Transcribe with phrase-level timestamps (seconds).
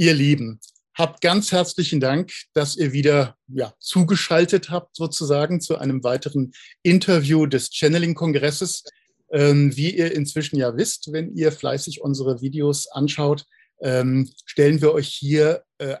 [0.00, 0.60] Ihr Lieben,
[0.94, 7.44] habt ganz herzlichen Dank, dass ihr wieder ja, zugeschaltet habt, sozusagen, zu einem weiteren Interview
[7.44, 8.84] des Channeling-Kongresses.
[9.30, 13.44] Ähm, wie ihr inzwischen ja wisst, wenn ihr fleißig unsere Videos anschaut,
[13.82, 15.96] ähm, stellen wir euch hier äh,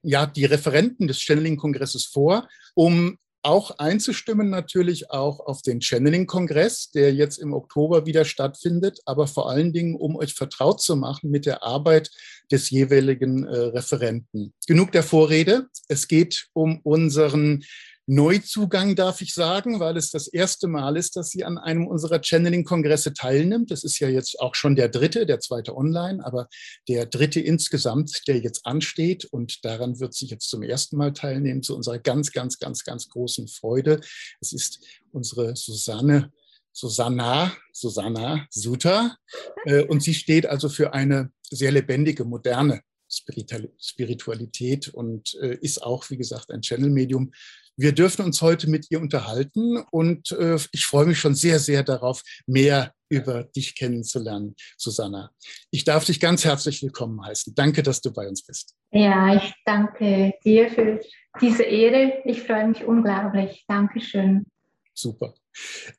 [0.00, 7.14] ja die Referenten des Channeling-Kongresses vor, um auch einzustimmen natürlich auch auf den Channeling-Kongress, der
[7.14, 11.46] jetzt im Oktober wieder stattfindet, aber vor allen Dingen, um euch vertraut zu machen mit
[11.46, 12.10] der Arbeit
[12.50, 14.52] des jeweiligen äh, Referenten.
[14.66, 15.68] Genug der Vorrede.
[15.88, 17.64] Es geht um unseren
[18.10, 22.22] Neuzugang, darf ich sagen, weil es das erste Mal ist, dass sie an einem unserer
[22.22, 23.70] Channeling-Kongresse teilnimmt.
[23.70, 26.48] Das ist ja jetzt auch schon der dritte, der zweite online, aber
[26.88, 29.26] der dritte insgesamt, der jetzt ansteht.
[29.26, 33.10] Und daran wird sie jetzt zum ersten Mal teilnehmen, zu unserer ganz, ganz, ganz, ganz
[33.10, 34.00] großen Freude.
[34.40, 36.32] Es ist unsere Susanne
[36.78, 39.16] Susanna, Susanna Suter.
[39.64, 46.08] Äh, und sie steht also für eine sehr lebendige, moderne Spiritualität und äh, ist auch,
[46.10, 47.32] wie gesagt, ein Channel-Medium
[47.78, 51.84] wir dürfen uns heute mit ihr unterhalten und äh, ich freue mich schon sehr, sehr
[51.84, 55.30] darauf, mehr über dich kennenzulernen, Susanna.
[55.70, 57.54] Ich darf dich ganz herzlich willkommen heißen.
[57.54, 58.74] Danke, dass du bei uns bist.
[58.90, 61.00] Ja, ich danke dir für
[61.40, 62.14] diese Ehre.
[62.24, 63.64] Ich freue mich unglaublich.
[63.68, 64.44] Dankeschön.
[64.92, 65.34] Super.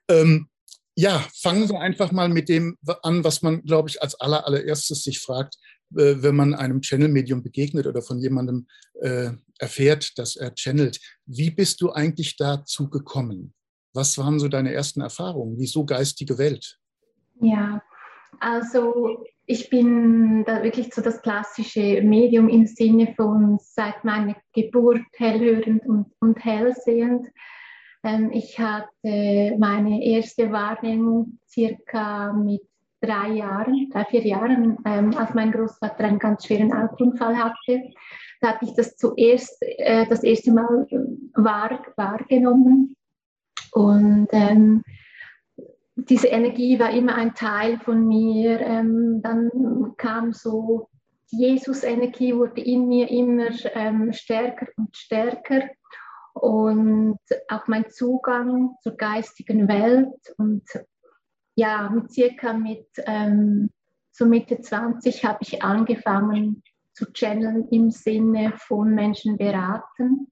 [0.10, 0.49] Ähm,
[1.00, 5.02] ja, fangen wir einfach mal mit dem an, was man, glaube ich, als aller, allererstes
[5.02, 5.56] sich fragt,
[5.96, 8.68] äh, wenn man einem Channel-Medium begegnet oder von jemandem
[9.00, 11.00] äh, erfährt, dass er channelt.
[11.26, 13.54] Wie bist du eigentlich dazu gekommen?
[13.94, 15.58] Was waren so deine ersten Erfahrungen?
[15.58, 16.78] Wieso geistige Welt?
[17.40, 17.82] Ja,
[18.42, 25.02] also ich bin da wirklich so das klassische Medium im Sinne von seit meiner Geburt
[25.16, 27.26] hellhörend und, und hellsehend.
[28.04, 32.62] Ähm, ich hatte meine erste Wahrnehmung circa mit
[33.02, 37.84] drei Jahren, drei, vier Jahren, ähm, als mein Großvater einen ganz schweren Autounfall hatte.
[38.42, 40.88] Da hatte ich das zuerst, äh, das erste Mal
[41.34, 42.96] wahr, wahrgenommen.
[43.72, 44.84] Und ähm,
[45.96, 48.60] diese Energie war immer ein Teil von mir.
[48.62, 50.88] Ähm, dann kam so
[51.28, 55.70] Jesus-Energie, wurde in mir immer ähm, stärker und stärker.
[56.40, 57.20] Und
[57.50, 60.64] auch mein Zugang zur geistigen Welt und
[61.56, 63.70] ja, mit circa mit ähm,
[64.12, 66.64] so Mitte 20 habe ich angefangen
[66.94, 70.32] zu channeln im Sinne von Menschen beraten.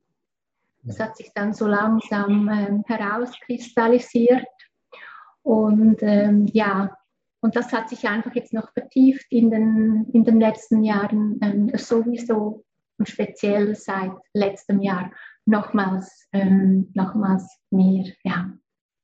[0.84, 4.48] Das hat sich dann so langsam ähm, herauskristallisiert.
[5.42, 6.98] Und ähm, ja,
[7.42, 11.72] und das hat sich einfach jetzt noch vertieft in den, in den letzten Jahren ähm,
[11.76, 12.64] sowieso
[12.98, 15.12] und speziell seit letztem Jahr
[15.48, 18.06] nochmals, ähm, nochmals mehr.
[18.24, 18.52] Ja.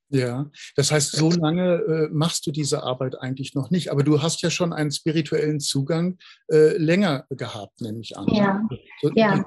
[0.09, 4.21] Ja, das heißt, so lange äh, machst du diese Arbeit eigentlich noch nicht, aber du
[4.21, 6.19] hast ja schon einen spirituellen Zugang
[6.51, 8.27] äh, länger gehabt, nehme ich an.
[8.27, 8.61] Ja,
[9.01, 9.43] so, ja.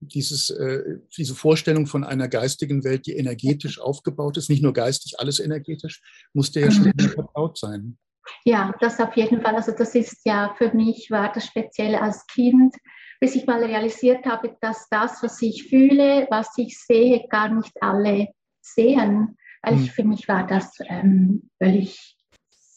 [0.00, 5.20] Dieses, äh, diese Vorstellung von einer geistigen Welt, die energetisch aufgebaut ist, nicht nur geistig,
[5.20, 7.10] alles energetisch, muss dir ja schon mhm.
[7.10, 7.96] vertraut sein.
[8.44, 9.54] Ja, das auf jeden Fall.
[9.54, 12.74] Also das ist ja für mich war das Spezielle als Kind,
[13.20, 17.72] bis ich mal realisiert habe, dass das, was ich fühle, was ich sehe, gar nicht
[17.82, 18.28] alle
[18.60, 19.36] sehen.
[19.62, 19.88] Weil ich, hm.
[19.88, 22.16] für mich war das ähm, völlig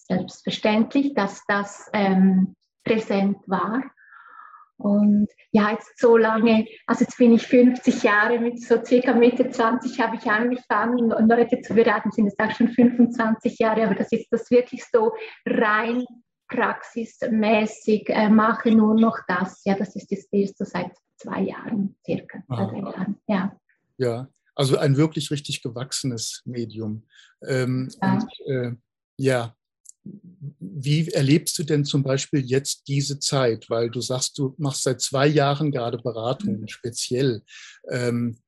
[0.08, 3.84] selbstverständlich, dass das ähm, präsent war.
[4.78, 9.48] Und ja, jetzt so lange, also jetzt bin ich 50 Jahre, mit so circa Mitte
[9.50, 13.96] 20 habe ich angefangen und Leute zu beraten, sind es auch schon 25 Jahre, aber
[13.96, 15.14] das ist das wirklich so
[15.46, 16.04] rein
[16.52, 19.62] praxismäßig, äh, mache nur noch das.
[19.66, 22.66] Ja, das ist jetzt erst so seit zwei Jahren circa, ah.
[22.66, 23.58] drei Jahren, ja.
[23.98, 27.08] Ja, also ein wirklich richtig gewachsenes Medium.
[27.48, 28.14] Ähm, ja.
[28.14, 28.72] Und äh,
[29.18, 29.56] ja,
[30.04, 33.70] wie erlebst du denn zum Beispiel jetzt diese Zeit?
[33.70, 36.68] Weil du sagst, du machst seit zwei Jahren gerade Beratungen mhm.
[36.68, 37.44] speziell.
[37.90, 38.40] Ähm,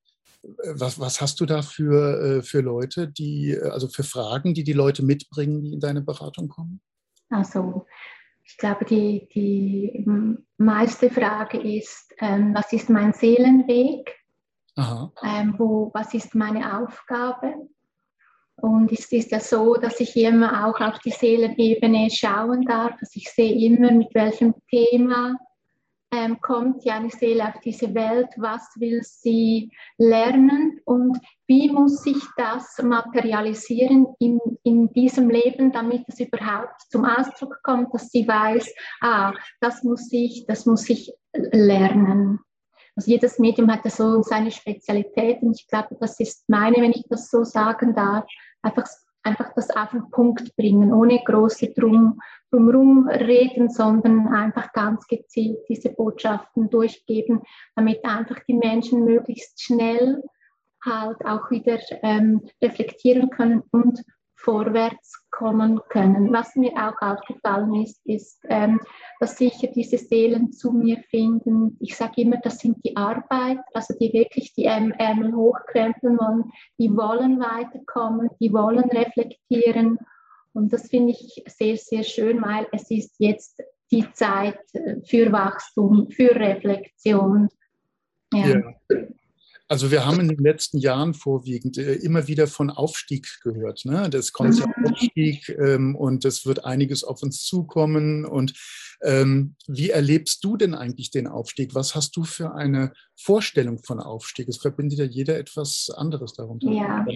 [0.42, 4.74] was, was, hast du da für, äh, für Leute, die, also für Fragen, die die
[4.74, 6.80] Leute mitbringen, die in deine Beratung kommen?
[7.30, 7.86] Also,
[8.44, 10.04] ich glaube, die, die
[10.58, 14.14] meiste Frage ist, ähm, was ist mein Seelenweg?
[15.24, 17.54] Ähm, wo, was ist meine Aufgabe?
[18.56, 22.92] Und es ist ja so, dass ich immer auch auf die Seelenebene schauen darf.
[23.00, 25.36] Also ich sehe immer, mit welchem Thema
[26.14, 32.02] ähm, kommt ja eine Seele auf diese Welt, was will sie lernen und wie muss
[32.02, 38.26] sich das materialisieren in, in diesem Leben, damit es überhaupt zum Ausdruck kommt, dass sie
[38.26, 42.38] weiß, ah, das muss ich, das muss ich lernen.
[42.96, 46.92] Also jedes Medium hat ja so seine Spezialität und ich glaube, das ist meine, wenn
[46.92, 48.24] ich das so sagen darf,
[48.62, 48.86] einfach
[49.24, 55.58] einfach das auf den Punkt bringen, ohne große Drum, drumherum reden, sondern einfach ganz gezielt
[55.68, 57.42] diese Botschaften durchgeben,
[57.74, 60.22] damit einfach die Menschen möglichst schnell
[60.84, 64.04] halt auch wieder ähm, reflektieren können und
[64.44, 66.32] vorwärts kommen können.
[66.32, 68.78] Was mir auch aufgefallen ist, ist, ähm,
[69.18, 71.76] dass sicher diese Seelen zu mir finden.
[71.80, 76.94] Ich sage immer, das sind die Arbeit, also die wirklich die Ärmel hochkrempeln wollen, die
[76.94, 79.98] wollen weiterkommen, die wollen reflektieren.
[80.52, 83.60] Und das finde ich sehr, sehr schön, weil es ist jetzt
[83.90, 84.58] die Zeit
[85.04, 87.48] für Wachstum, für Reflexion.
[88.32, 88.46] Ja.
[88.46, 88.74] ja.
[89.66, 93.84] Also wir haben in den letzten Jahren vorwiegend äh, immer wieder von Aufstieg gehört.
[93.84, 94.10] Ne?
[94.10, 94.92] Das kommt ja mhm.
[94.92, 98.26] Aufstieg ähm, und es wird einiges auf uns zukommen.
[98.26, 98.52] Und
[99.02, 101.74] ähm, wie erlebst du denn eigentlich den Aufstieg?
[101.74, 104.48] Was hast du für eine Vorstellung von Aufstieg?
[104.48, 106.70] Es verbindet ja jeder etwas anderes darunter.
[106.70, 107.06] Ja.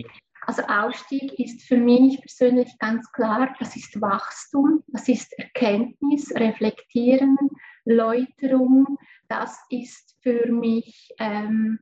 [0.47, 7.37] Also Aufstieg ist für mich persönlich ganz klar, das ist Wachstum, das ist Erkenntnis, Reflektieren,
[7.85, 8.99] Läuterung.
[9.29, 11.81] Das ist für mich ähm,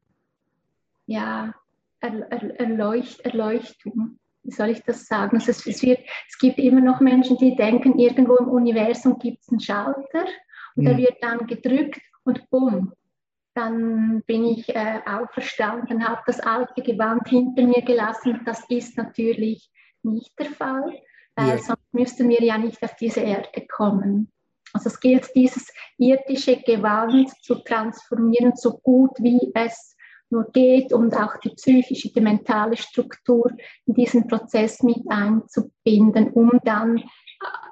[1.07, 1.55] ja,
[2.01, 4.19] Erleucht, Erleuchtung.
[4.43, 5.37] Wie soll ich das sagen?
[5.37, 9.43] Also es, es, wird, es gibt immer noch Menschen, die denken, irgendwo im Universum gibt
[9.43, 10.27] es einen Schalter
[10.77, 10.87] und mhm.
[10.87, 12.93] der wird dann gedrückt und bumm,
[13.55, 18.43] dann bin ich äh, auferstanden, habe das alte Gewand hinter mir gelassen.
[18.45, 19.71] Das ist natürlich
[20.03, 21.01] nicht der Fall,
[21.35, 21.59] weil ja.
[21.59, 24.31] sonst müssten wir ja nicht auf diese Erde kommen.
[24.73, 29.96] Also es gilt, dieses irdische Gewand zu transformieren, so gut wie es
[30.31, 33.51] nur geht und auch die psychische, die mentale Struktur
[33.87, 37.03] in diesen Prozess mit einzubinden, um dann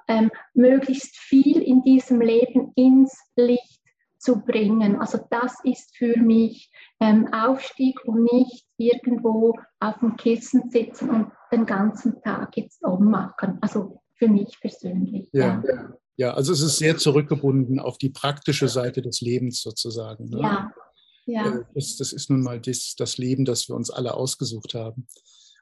[0.09, 3.81] ähm, möglichst viel in diesem Leben ins Licht
[4.19, 4.97] zu bringen.
[5.01, 6.71] Also das ist für mich
[7.01, 13.59] ähm, Aufstieg und nicht irgendwo auf dem Kissen sitzen und den ganzen Tag jetzt ummachen.
[13.61, 15.29] Also für mich persönlich.
[15.33, 15.63] Ja.
[15.67, 15.93] ja.
[16.17, 16.35] ja.
[16.35, 20.31] also es ist sehr zurückgebunden auf die praktische Seite des Lebens sozusagen.
[20.31, 20.41] Ne?
[20.41, 20.73] Ja,
[21.27, 21.57] ja.
[21.57, 25.07] Äh, das, das, ist nun mal das, das, Leben, das wir uns alle ausgesucht haben.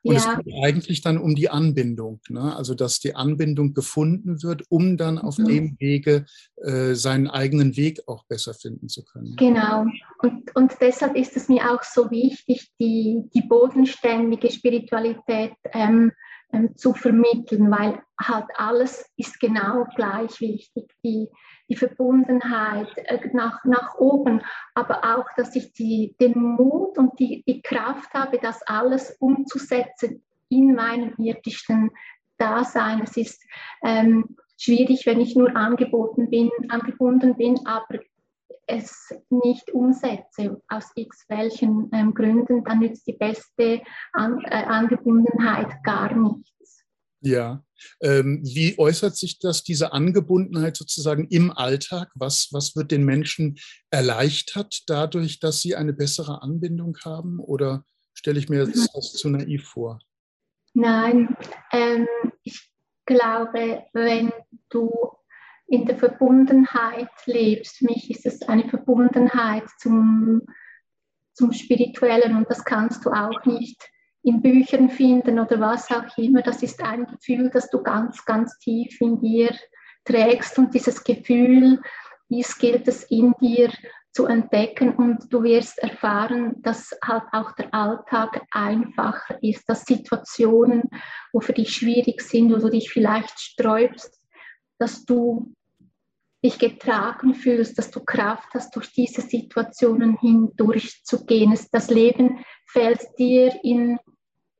[0.05, 0.32] Und ja.
[0.37, 2.56] es geht eigentlich dann um die Anbindung, ne?
[2.56, 5.44] also dass die Anbindung gefunden wird, um dann auf mhm.
[5.47, 6.26] dem Wege
[6.56, 9.37] äh, seinen eigenen Weg auch besser finden zu können.
[9.37, 9.87] Genau.
[10.19, 16.11] Und, und deshalb ist es mir auch so wichtig, die, die bodenständige Spiritualität ähm,
[16.53, 20.91] ähm, zu vermitteln, weil halt alles ist genau gleich wichtig.
[21.05, 21.29] Die,
[21.69, 24.43] die Verbundenheit äh, nach, nach oben,
[24.75, 30.23] aber auch, dass ich die, den Mut und die, die Kraft habe, das alles umzusetzen
[30.49, 31.91] in meinem irdischen
[32.38, 33.03] Dasein.
[33.03, 33.43] Es ist
[33.82, 38.00] ähm, schwierig, wenn ich nur angeboten bin, angebunden bin, aber
[38.67, 43.82] es nicht umsetze, aus x welchen ähm, Gründen, dann nützt die beste
[44.12, 46.50] An äh, Angebundenheit gar nichts.
[47.24, 47.64] Ja,
[48.00, 52.10] ähm, wie äußert sich das, diese Angebundenheit sozusagen im Alltag?
[52.16, 53.58] Was, was wird den Menschen
[53.90, 57.38] erleichtert dadurch, dass sie eine bessere Anbindung haben?
[57.38, 60.00] Oder stelle ich mir jetzt das zu naiv vor?
[60.74, 61.36] Nein,
[61.72, 62.08] ähm,
[62.42, 62.69] ich
[63.06, 64.32] glaube, wenn
[64.68, 65.12] du
[65.68, 70.42] in der Verbundenheit lebst, für mich ist es eine Verbundenheit zum,
[71.34, 73.80] zum Spirituellen und das kannst du auch nicht
[74.22, 76.42] in Büchern finden oder was auch immer.
[76.42, 79.50] Das ist ein Gefühl, das du ganz, ganz tief in dir
[80.04, 81.80] trägst und dieses Gefühl,
[82.28, 83.70] dies gilt es in dir
[84.12, 90.82] zu entdecken und du wirst erfahren, dass halt auch der Alltag einfacher ist, dass Situationen,
[91.32, 94.20] wo für dich schwierig sind, wo du dich vielleicht sträubst,
[94.78, 95.54] dass du
[96.44, 101.56] dich getragen fühlst, dass du Kraft hast, durch diese Situationen hindurchzugehen.
[101.70, 103.99] Das Leben fällt dir in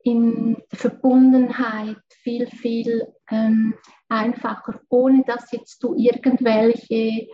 [0.03, 3.73] in Verbundenheit viel, viel ähm,
[4.09, 7.27] einfacher, ohne dass jetzt du irgendwelche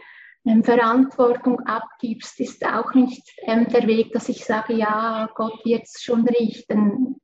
[0.45, 5.83] ähm, Verantwortung abgibst, ist auch nicht ähm, der Weg, dass ich sage, ja, Gott wird
[5.83, 7.19] es schon richten.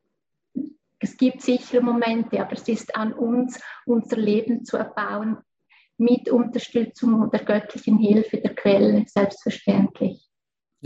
[1.00, 5.38] Es gibt sichere Momente, aber es ist an uns, unser Leben zu erbauen,
[5.98, 10.28] mit Unterstützung der göttlichen Hilfe der Quelle, selbstverständlich.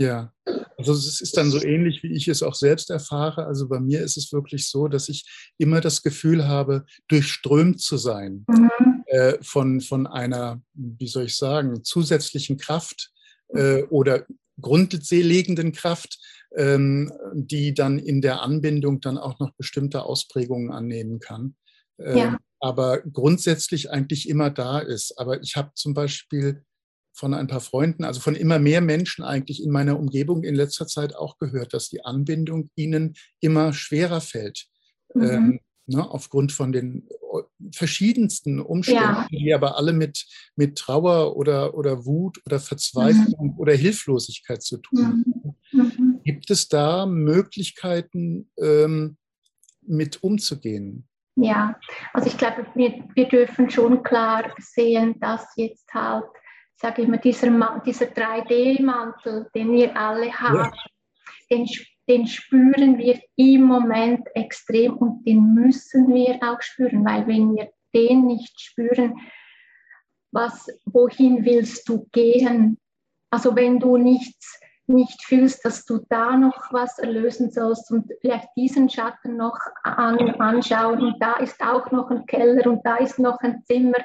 [0.00, 0.32] Ja,
[0.78, 3.44] also es ist dann so ähnlich, wie ich es auch selbst erfahre.
[3.44, 5.26] Also bei mir ist es wirklich so, dass ich
[5.58, 9.04] immer das Gefühl habe, durchströmt zu sein mhm.
[9.08, 13.10] äh, von, von einer, wie soll ich sagen, zusätzlichen Kraft
[13.48, 14.24] äh, oder
[14.58, 16.18] grundlegenden Kraft,
[16.56, 21.56] ähm, die dann in der Anbindung dann auch noch bestimmte Ausprägungen annehmen kann.
[21.98, 22.38] Äh, ja.
[22.58, 25.18] Aber grundsätzlich eigentlich immer da ist.
[25.18, 26.64] Aber ich habe zum Beispiel
[27.12, 30.86] von ein paar Freunden, also von immer mehr Menschen eigentlich in meiner Umgebung in letzter
[30.86, 34.66] Zeit auch gehört, dass die Anbindung ihnen immer schwerer fällt.
[35.14, 35.22] Mhm.
[35.22, 37.08] Ähm, ne, aufgrund von den
[37.72, 39.26] verschiedensten Umständen, ja.
[39.30, 40.26] die aber alle mit,
[40.56, 43.58] mit Trauer oder, oder Wut oder Verzweiflung mhm.
[43.58, 45.24] oder Hilflosigkeit zu tun haben.
[45.72, 45.80] Mhm.
[45.80, 46.20] mhm.
[46.24, 49.16] Gibt es da Möglichkeiten, ähm,
[49.82, 51.08] mit umzugehen?
[51.36, 51.78] Ja,
[52.12, 56.24] also ich glaube, wir, wir dürfen schon klar sehen, dass jetzt halt,
[56.80, 57.48] sage ich mal, dieser,
[57.84, 60.72] dieser 3D-Mantel, den wir alle haben, ja.
[61.50, 61.68] den
[62.10, 67.70] den spüren wir im Moment extrem und den müssen wir auch spüren, weil wenn wir
[67.94, 69.14] den nicht spüren,
[70.32, 72.78] was, wohin willst du gehen?
[73.30, 74.58] Also wenn du nichts,
[74.88, 80.18] nicht fühlst, dass du da noch was erlösen sollst und vielleicht diesen Schatten noch an,
[80.40, 83.98] anschauen und da ist auch noch ein Keller und da ist noch ein Zimmer.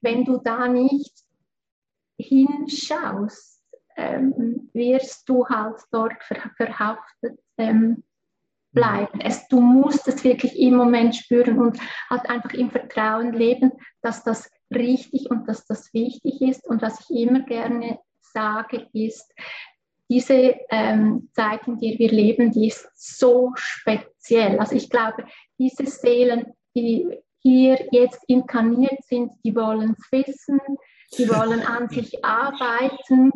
[0.00, 1.25] Wenn du da nicht
[2.18, 3.62] hinschaust,
[3.96, 8.04] ähm, wirst du halt dort ver verhaftet ähm,
[8.72, 9.20] bleiben.
[9.20, 11.78] Es, du musst es wirklich im Moment spüren und
[12.10, 16.66] halt einfach im Vertrauen leben, dass das richtig und dass das wichtig ist.
[16.68, 19.32] Und was ich immer gerne sage, ist,
[20.08, 24.58] diese ähm, Zeit, in der wir leben, die ist so speziell.
[24.60, 25.24] Also ich glaube,
[25.58, 27.08] diese Seelen, die
[27.40, 30.60] hier jetzt inkarniert sind, die wollen es wissen,
[31.16, 33.32] die wollen an sich arbeiten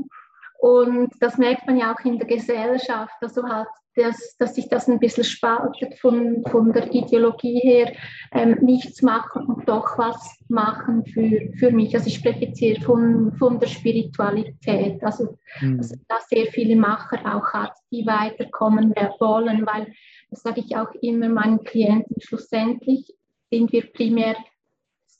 [0.60, 4.88] und das merkt man ja auch in der Gesellschaft, also halt, dass, dass sich das
[4.88, 7.92] ein bisschen spaltet von, von der Ideologie her,
[8.32, 11.94] ähm, nichts machen und doch was machen für, für mich.
[11.94, 15.78] Also ich spreche jetzt hier von, von der Spiritualität, also mhm.
[15.78, 19.92] dass da sehr viele Macher auch hat, die weiterkommen wollen, weil,
[20.28, 23.12] das sage ich auch immer meinen Klienten, schlussendlich
[23.50, 24.36] sind wir primär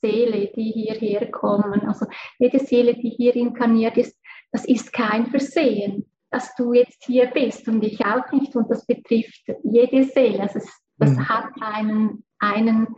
[0.01, 1.83] Seele, die hierher kommen.
[1.83, 2.07] Also
[2.39, 4.19] jede Seele, die hier inkarniert ist,
[4.53, 8.87] das ist kein Versehen, dass du jetzt hier bist und ich auch nicht und das
[8.87, 10.41] betrifft jede Seele.
[10.41, 11.29] Also es, das mhm.
[11.29, 12.89] hat einen, einen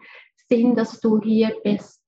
[0.48, 2.00] Sinn, dass du hier bist.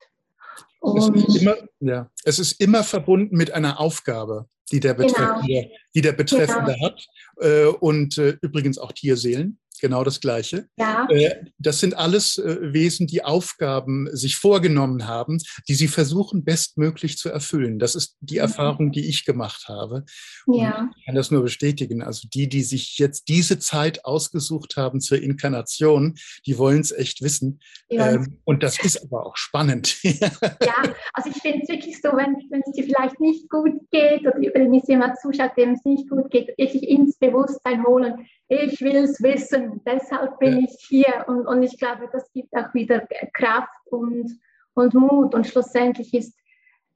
[0.97, 5.09] Es ist, immer, ja, es ist immer verbunden mit einer Aufgabe, die der genau.
[5.09, 5.77] Betreffende, genau.
[5.95, 6.87] die der Betreffende genau.
[6.87, 7.07] hat
[7.39, 10.67] äh, und äh, übrigens auch Tierseelen genau das Gleiche.
[10.79, 11.07] Ja.
[11.11, 15.39] Äh, das sind alles äh, Wesen, die Aufgaben sich vorgenommen haben,
[15.69, 17.79] die sie versuchen, bestmöglich zu erfüllen.
[17.79, 18.41] Das ist die mhm.
[18.41, 20.05] Erfahrung, die ich gemacht habe.
[20.47, 20.89] Ja.
[20.97, 22.03] ich kann das nur bestätigen.
[22.03, 26.15] Also die, die sich jetzt diese Zeit ausgesucht haben zur Inkarnation,
[26.47, 27.61] die wollen es echt wissen.
[27.91, 28.13] Ja.
[28.13, 29.99] Ähm, und das ist aber auch spannend.
[30.03, 34.39] ja, also ich finde es wirklich so, wenn, es dir vielleicht nicht gut geht oder
[34.39, 39.23] es jemand zuschaut, dem es nicht gut geht, wirklich ins Bewusstsein holen, ich will es
[39.23, 40.69] wissen, deshalb bin ja.
[40.69, 41.25] ich hier.
[41.27, 44.39] Und, und ich glaube, das gibt auch wieder Kraft und,
[44.75, 45.35] und Mut.
[45.35, 46.39] Und schlussendlich ist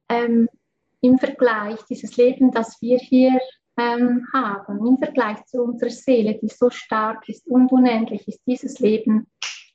[0.09, 0.49] ähm,
[1.01, 3.39] im Vergleich dieses Leben, das wir hier
[3.79, 8.81] ähm, haben, im Vergleich zu unserer Seele, die so stark ist und unendlich, ist dieses
[8.81, 9.29] Leben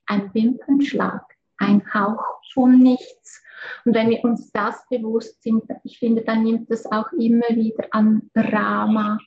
[0.05, 1.23] ein Wimpernschlag,
[1.57, 3.41] ein Hauch von nichts.
[3.85, 7.87] Und wenn wir uns das bewusst sind, ich finde, dann nimmt es auch immer wieder
[7.91, 9.17] an Drama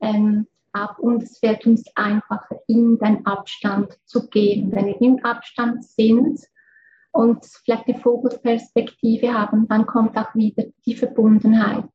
[0.00, 4.72] ähm, ab und es fällt uns einfacher, in den Abstand zu gehen.
[4.72, 6.40] Wenn wir im Abstand sind
[7.12, 11.88] und vielleicht die Vogelperspektive haben, dann kommt auch wieder die Verbundenheit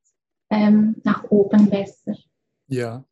[0.50, 2.14] ähm, nach oben besser.
[2.70, 3.04] Ja.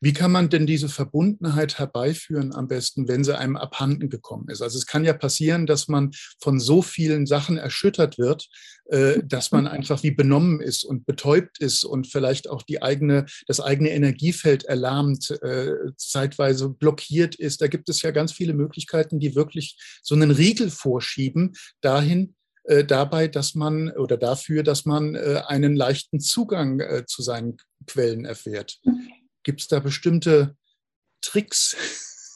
[0.00, 4.62] Wie kann man denn diese Verbundenheit herbeiführen am besten, wenn sie einem abhanden gekommen ist?
[4.62, 8.46] Also es kann ja passieren, dass man von so vielen Sachen erschüttert wird,
[8.86, 13.26] äh, dass man einfach wie benommen ist und betäubt ist und vielleicht auch die eigene,
[13.46, 17.62] das eigene Energiefeld erlahmt, äh, zeitweise blockiert ist.
[17.62, 22.84] Da gibt es ja ganz viele Möglichkeiten, die wirklich so einen Riegel vorschieben dahin, äh,
[22.84, 27.56] dabei, dass man oder dafür, dass man äh, einen leichten Zugang äh, zu seinen
[27.86, 28.78] Quellen erfährt.
[29.42, 30.56] Gibt es da bestimmte
[31.20, 31.76] Tricks?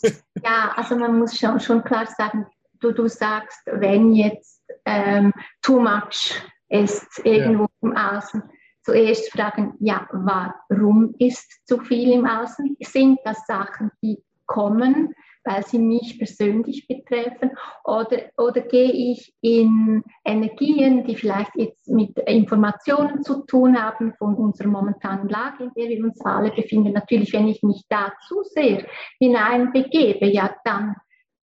[0.45, 2.47] ja, also man muss schon, schon klar sagen,
[2.81, 5.33] du, du sagst, wenn jetzt ähm,
[5.63, 6.35] too much
[6.69, 7.89] ist irgendwo ja.
[7.89, 8.43] im Außen,
[8.85, 12.77] zuerst fragen, ja, warum ist zu viel im Außen?
[12.81, 15.15] Sind das Sachen, die kommen?
[15.45, 17.51] Weil sie mich persönlich betreffen?
[17.85, 24.35] Oder, oder gehe ich in Energien, die vielleicht jetzt mit Informationen zu tun haben von
[24.35, 26.93] unserer momentanen Lage, in der wir uns alle befinden?
[26.93, 28.85] Natürlich, wenn ich mich da zu sehr
[29.19, 30.97] hineinbegebe, ja, dann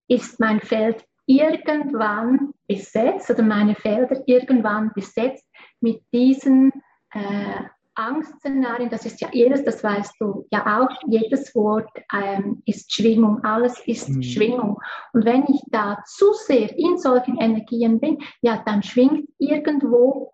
[0.08, 5.46] ist mein Feld irgendwann besetzt oder meine Felder irgendwann besetzt
[5.82, 6.72] mit diesen
[7.12, 7.63] äh,
[7.98, 13.44] Angstszenarien, das ist ja jedes, das weißt du ja auch, jedes Wort ähm, ist Schwingung,
[13.44, 14.22] alles ist mhm.
[14.22, 14.80] Schwingung.
[15.13, 20.34] Und wenn ich da zu sehr in solchen Energien bin, ja, dann schwingt irgendwo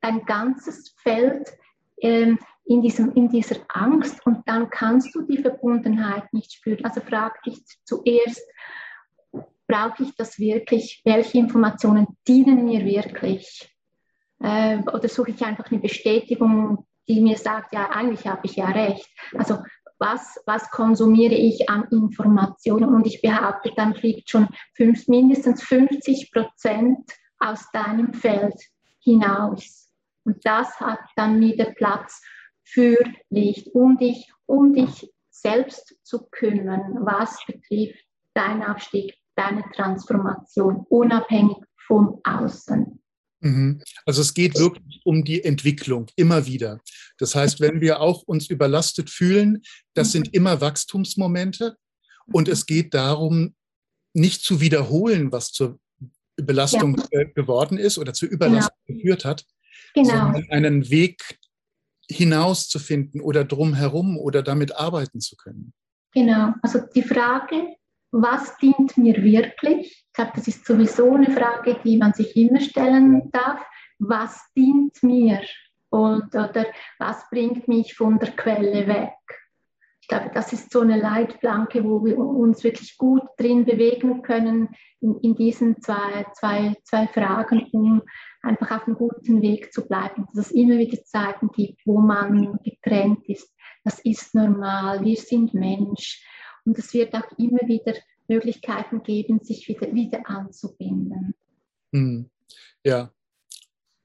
[0.00, 1.48] ein ganzes Feld
[2.00, 6.84] ähm, in, diesem, in dieser Angst und dann kannst du die Verbundenheit nicht spüren.
[6.84, 8.42] Also frag dich zuerst,
[9.66, 11.00] brauche ich das wirklich?
[11.04, 13.71] Welche Informationen dienen mir wirklich?
[14.42, 18.66] Äh, oder suche ich einfach eine Bestätigung, die mir sagt, ja, eigentlich habe ich ja
[18.66, 19.08] recht.
[19.36, 19.58] Also
[19.98, 22.92] was, was konsumiere ich an Informationen?
[22.94, 28.60] Und ich behaupte, dann fliegt schon fünf, mindestens 50 Prozent aus deinem Feld
[29.00, 29.90] hinaus.
[30.24, 32.20] Und das hat dann wieder Platz
[32.64, 32.98] für
[33.30, 41.56] Licht, um dich, um dich selbst zu kümmern, was betrifft deinen Aufstieg, deine Transformation, unabhängig
[41.86, 43.01] vom Außen.
[43.42, 43.82] Mhm.
[44.06, 46.80] Also es geht wirklich um die Entwicklung immer wieder.
[47.18, 49.62] Das heißt, wenn wir auch uns überlastet fühlen,
[49.94, 50.32] das sind mhm.
[50.32, 51.76] immer Wachstumsmomente
[52.26, 53.54] und es geht darum,
[54.14, 55.80] nicht zu wiederholen, was zur
[56.36, 57.20] Belastung ja.
[57.20, 58.98] Äh, geworden ist oder zur Überlastung genau.
[58.98, 59.44] geführt hat,
[59.94, 60.08] genau.
[60.08, 61.38] sondern einen Weg
[62.08, 65.72] hinauszufinden oder drumherum oder damit arbeiten zu können.
[66.12, 67.74] Genau, also die Frage,
[68.12, 70.04] was dient mir wirklich?
[70.06, 73.64] Ich glaube, das ist sowieso eine Frage, die man sich immer stellen darf.
[73.98, 75.40] Was dient mir?
[75.88, 76.66] Und, oder
[76.98, 79.12] was bringt mich von der Quelle weg?
[80.02, 84.68] Ich glaube, das ist so eine Leitplanke, wo wir uns wirklich gut drin bewegen können
[85.00, 88.02] in, in diesen zwei, zwei, zwei Fragen, um
[88.42, 90.26] einfach auf einem guten Weg zu bleiben.
[90.34, 93.54] Dass es immer wieder Zeiten gibt, wo man getrennt ist.
[93.84, 95.02] Das ist normal.
[95.04, 96.22] Wir sind Mensch.
[96.64, 97.94] Und es wird auch immer wieder
[98.28, 101.34] Möglichkeiten geben, sich wieder, wieder anzubinden.
[101.92, 102.30] Hm.
[102.84, 103.12] Ja,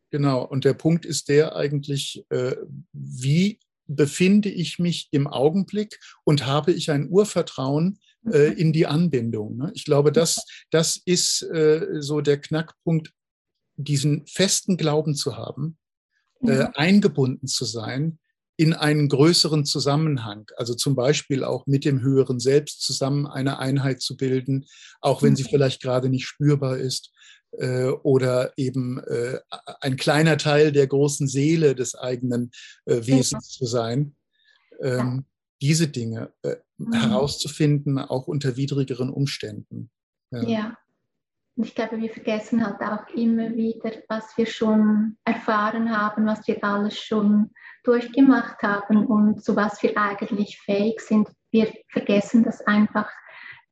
[0.10, 0.44] genau.
[0.44, 2.56] Und der Punkt ist der eigentlich, äh,
[2.92, 8.00] wie befinde ich mich im Augenblick und habe ich ein Urvertrauen
[8.32, 8.58] äh, mhm.
[8.58, 9.56] in die Anbindung.
[9.58, 9.72] Ne?
[9.74, 13.14] Ich glaube, das, das ist äh, so der Knackpunkt,
[13.78, 15.78] diesen festen Glauben zu haben,
[16.42, 16.72] äh, ja.
[16.76, 18.20] eingebunden zu sein
[18.58, 24.02] in einen größeren Zusammenhang, also zum Beispiel auch mit dem höheren Selbst zusammen eine Einheit
[24.02, 24.66] zu bilden,
[25.00, 25.50] auch wenn sie mhm.
[25.50, 27.12] vielleicht gerade nicht spürbar ist,
[27.52, 29.40] äh, oder eben äh,
[29.82, 32.52] ein kleiner Teil der großen Seele des eigenen
[32.86, 34.16] äh, Wesens zu sein.
[34.82, 35.26] Ähm,
[35.62, 36.94] diese Dinge äh, mhm.
[36.94, 39.89] herauszufinden, auch unter widrigeren Umständen.
[40.32, 40.78] Ja.
[41.58, 41.63] Ja.
[41.63, 46.48] Und ich glaube, wir vergessen halt auch immer wieder, was wir schon erfahren haben, was
[46.48, 47.52] wir alles schon
[47.84, 51.30] durchgemacht haben und zu was wir eigentlich fähig sind.
[51.52, 53.10] Wir vergessen das einfach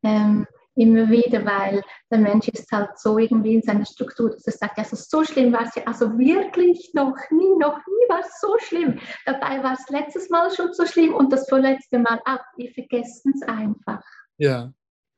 [0.04, 4.54] ähm, immer wieder, weil der Mensch ist halt so irgendwie in seiner Struktur, dass er
[4.54, 8.39] sagt, also so schlimm war es ja, also wirklich noch nie, noch nie war es
[8.39, 9.00] so schlimm.
[9.26, 12.43] Dabei war es letztes Mal schon so schlimm und das vorletzte Mal auch.
[12.58, 14.04] Wir vergessen es einfach.
[14.38, 14.74] Ja,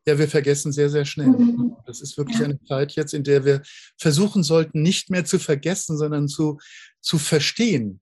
[0.08, 1.28] ja, wir vergessen sehr, sehr schnell.
[1.28, 1.76] Mhm.
[1.86, 2.46] Das ist wirklich ja.
[2.46, 3.62] eine Zeit jetzt, in der wir
[3.98, 6.60] versuchen sollten, nicht mehr zu vergessen, sondern zu,
[7.02, 8.00] zu verstehen.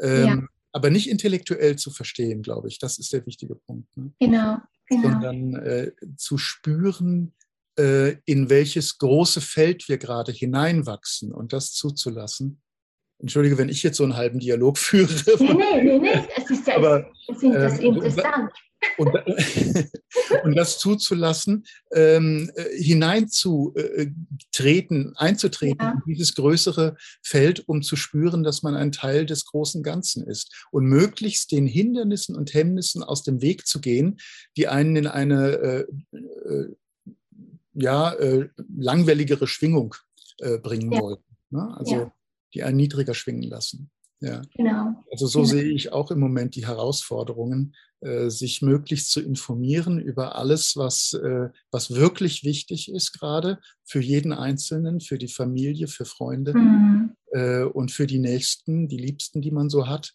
[0.00, 0.42] Ähm, ja.
[0.72, 2.78] Aber nicht intellektuell zu verstehen, glaube ich.
[2.78, 3.94] Das ist der wichtige Punkt.
[3.94, 4.12] Ne?
[4.18, 4.56] Genau,
[4.88, 5.10] genau.
[5.10, 7.34] Sondern äh, zu spüren,
[7.78, 12.62] äh, in welches große Feld wir gerade hineinwachsen und das zuzulassen.
[13.18, 15.12] Entschuldige, wenn ich jetzt so einen halben Dialog führe.
[15.38, 16.28] Nee, nee, nee, nee.
[16.36, 18.50] Es ist ja Aber, es ist das äh, interessant
[18.98, 19.08] und,
[20.44, 26.02] und das zuzulassen, ähm, äh, hineinzutreten, einzutreten ja.
[26.06, 30.66] in dieses größere Feld, um zu spüren, dass man ein Teil des großen Ganzen ist
[30.70, 34.18] und möglichst den Hindernissen und Hemmnissen aus dem Weg zu gehen,
[34.56, 36.74] die einen in eine äh, äh,
[37.74, 39.94] ja, äh, langwelligere Schwingung
[40.38, 41.00] äh, bringen ja.
[41.00, 41.18] wollen.
[41.50, 41.74] Ne?
[41.76, 42.12] Also ja.
[42.54, 43.90] die einen niedriger schwingen lassen.
[44.20, 44.42] Ja.
[44.56, 45.04] Genau.
[45.10, 45.46] Also so ja.
[45.46, 47.74] sehe ich auch im Moment die Herausforderungen,
[48.28, 54.32] sich möglichst zu informieren über alles, was, äh, was wirklich wichtig ist gerade für jeden
[54.32, 57.16] Einzelnen, für die Familie, für Freunde mhm.
[57.32, 60.12] äh, und für die Nächsten, die Liebsten, die man so hat.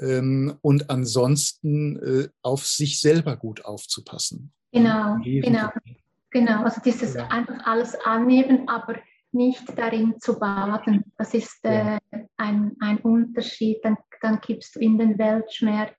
[0.00, 4.52] Ähm, und ansonsten äh, auf sich selber gut aufzupassen.
[4.72, 5.70] Genau, genau.
[6.30, 7.26] Genau, also dieses ja.
[7.28, 8.96] einfach alles annehmen, aber
[9.32, 11.04] nicht darin zu baden.
[11.16, 11.98] Das ist äh,
[12.36, 13.78] ein, ein Unterschied.
[13.82, 15.97] Dann, dann gibst du in den Weltschmerz.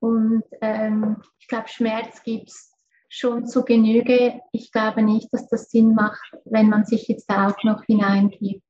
[0.00, 2.72] Und ähm, ich glaube, Schmerz gibt es
[3.08, 4.40] schon zu Genüge.
[4.52, 8.62] Ich glaube nicht, dass das Sinn macht, wenn man sich jetzt auch noch hineingibt.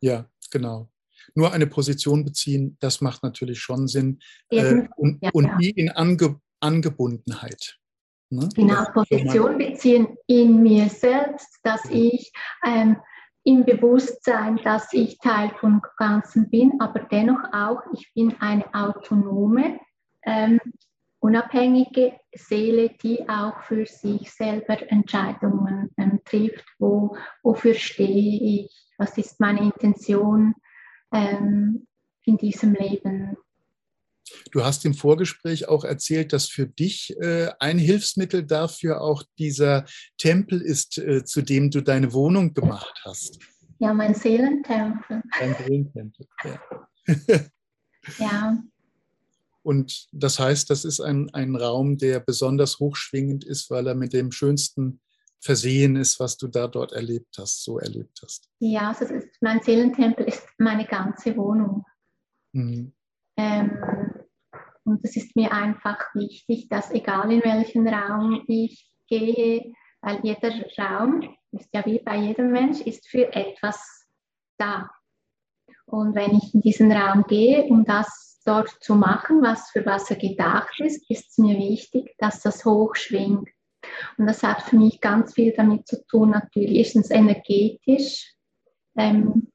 [0.00, 0.88] Ja, genau.
[1.34, 4.18] Nur eine Position beziehen, das macht natürlich schon Sinn.
[4.48, 5.58] Äh, und, ja, und ja.
[5.58, 7.78] die in Ange Angebundenheit.
[8.30, 8.48] Ne?
[8.54, 12.32] Genau, Position beziehen in mir selbst, dass ich
[12.64, 12.96] ähm,
[13.44, 19.80] im Bewusstsein, dass ich Teil vom Ganzen bin, aber dennoch auch, ich bin eine autonome,
[20.24, 20.60] ähm,
[21.20, 29.16] unabhängige Seele, die auch für sich selber Entscheidungen ähm, trifft, wo, wofür stehe ich, was
[29.18, 30.54] ist meine Intention
[31.12, 31.86] ähm,
[32.24, 33.36] in diesem Leben.
[34.50, 39.84] Du hast im Vorgespräch auch erzählt, dass für dich äh, ein Hilfsmittel dafür auch dieser
[40.18, 43.38] Tempel ist, äh, zu dem du deine Wohnung gemacht hast.
[43.78, 45.22] Ja, mein Seelentempel.
[45.38, 46.60] Dein Seelentempel, ja.
[48.18, 48.62] ja.
[49.62, 54.12] Und das heißt, das ist ein, ein Raum, der besonders hochschwingend ist, weil er mit
[54.12, 55.00] dem Schönsten
[55.40, 58.48] versehen ist, was du da dort erlebt hast, so erlebt hast.
[58.60, 61.84] Ja, also ist, mein Seelentempel ist meine ganze Wohnung.
[62.52, 62.92] Mhm.
[63.36, 63.78] Ähm,
[64.84, 70.52] und es ist mir einfach wichtig, dass egal in welchen Raum ich gehe, weil jeder
[70.78, 74.06] Raum, ist ja wie bei jedem Mensch, ist für etwas
[74.58, 74.90] da.
[75.86, 80.10] Und wenn ich in diesen Raum gehe, um das dort zu machen, was für was
[80.10, 83.48] er gedacht ist, ist es mir wichtig, dass das hochschwingt.
[84.16, 88.34] Und das hat für mich ganz viel damit zu tun, natürlich erstens energetisch,
[88.96, 89.48] ähm,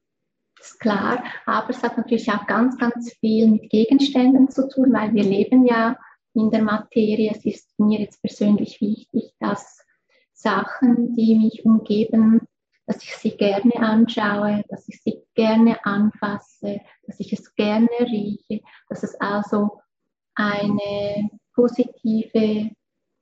[0.60, 5.14] ist klar, aber es hat natürlich auch ganz, ganz viel mit Gegenständen zu tun, weil
[5.14, 5.96] wir leben ja
[6.34, 7.30] in der Materie.
[7.30, 9.84] Es ist mir jetzt persönlich wichtig, dass
[10.32, 12.42] Sachen, die mich umgeben,
[12.88, 18.62] dass ich sie gerne anschaue, dass ich sie gerne anfasse, dass ich es gerne rieche,
[18.88, 19.82] dass es also
[20.34, 22.70] eine positive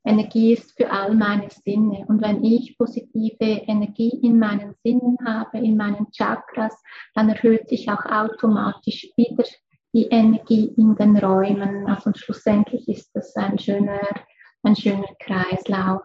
[0.05, 2.05] Energie ist für all meine Sinne.
[2.07, 6.81] Und wenn ich positive Energie in meinen Sinnen habe, in meinen Chakras,
[7.15, 9.45] dann erhöht sich auch automatisch wieder
[9.93, 11.89] die Energie in den Räumen.
[11.89, 14.01] Also schlussendlich ist das ein schöner,
[14.63, 16.03] ein schöner Kreislauf.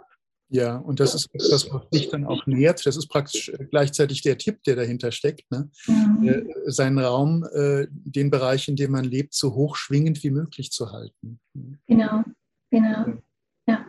[0.53, 2.85] Ja, und das ist das, was dich dann auch nährt.
[2.85, 5.49] Das ist praktisch gleichzeitig der Tipp, der dahinter steckt.
[5.49, 5.69] Ne?
[5.87, 6.27] Mhm.
[6.27, 10.91] Äh, seinen Raum, äh, den Bereich, in dem man lebt, so hochschwingend wie möglich zu
[10.91, 11.39] halten.
[11.87, 12.23] Genau,
[12.69, 13.21] genau.
[13.65, 13.85] Ja.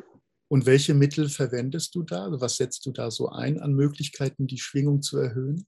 [0.49, 2.25] Und welche Mittel verwendest du da?
[2.27, 5.67] Also was setzt du da so ein an Möglichkeiten, die Schwingung zu erhöhen?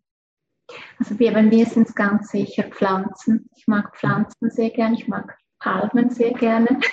[1.00, 3.50] Also bei mir sind es ganz sicher Pflanzen.
[3.56, 6.68] Ich mag Pflanzen sehr gerne, ich mag Palmen sehr gerne.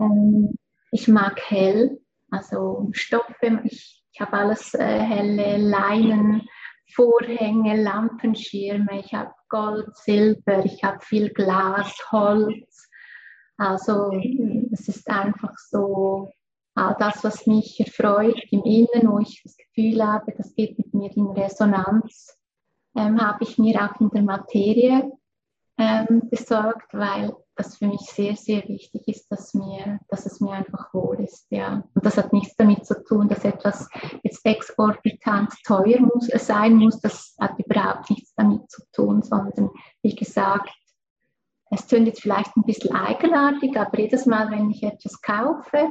[0.00, 0.54] Ähm,
[0.90, 2.01] ich mag hell,
[2.32, 6.48] also Stoffe, ich, ich habe alles äh, helle Leinen,
[6.94, 12.88] Vorhänge, Lampenschirme, ich habe Gold, Silber, ich habe viel Glas, Holz.
[13.56, 14.10] Also
[14.72, 16.30] es ist einfach so
[16.74, 20.92] all das, was mich erfreut im Inneren, wo ich das Gefühl habe, das geht mit
[20.94, 22.38] mir in Resonanz,
[22.96, 25.10] ähm, habe ich mir auch in der Materie
[25.78, 30.52] ähm, besorgt, weil das für mich sehr, sehr wichtig ist, dass, mir, dass es mir
[30.52, 31.46] einfach wohl ist.
[31.50, 31.84] Ja.
[31.94, 33.88] Und das hat nichts damit zu tun, dass etwas
[34.22, 37.00] jetzt exorbitant teuer muss, äh, sein muss.
[37.00, 39.70] Das hat überhaupt nichts damit zu tun, sondern
[40.02, 40.70] wie gesagt,
[41.70, 45.90] es klingt jetzt vielleicht ein bisschen eigenartig, aber jedes Mal, wenn ich etwas kaufe,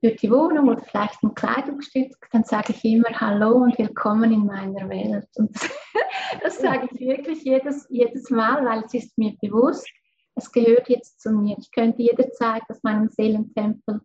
[0.00, 4.46] für die Wohnung oder vielleicht ein Kleidungsstück, dann sage ich immer Hallo und willkommen in
[4.46, 5.26] meiner Welt.
[5.36, 5.50] Und
[6.42, 9.88] das, sage ich wirklich jedes, jedes Mal, weil es ist mir bewusst,
[10.36, 11.56] es gehört jetzt zu mir.
[11.58, 14.00] Ich könnte jederzeit aus meinem Seelentempel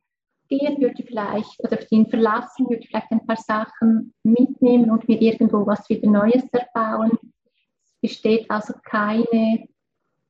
[0.48, 5.68] gehen, würde vielleicht, oder ihn verlassen, würde vielleicht ein paar Sachen mitnehmen und mir irgendwo
[5.68, 7.12] was wieder Neues erbauen.
[7.86, 9.68] Es besteht also keine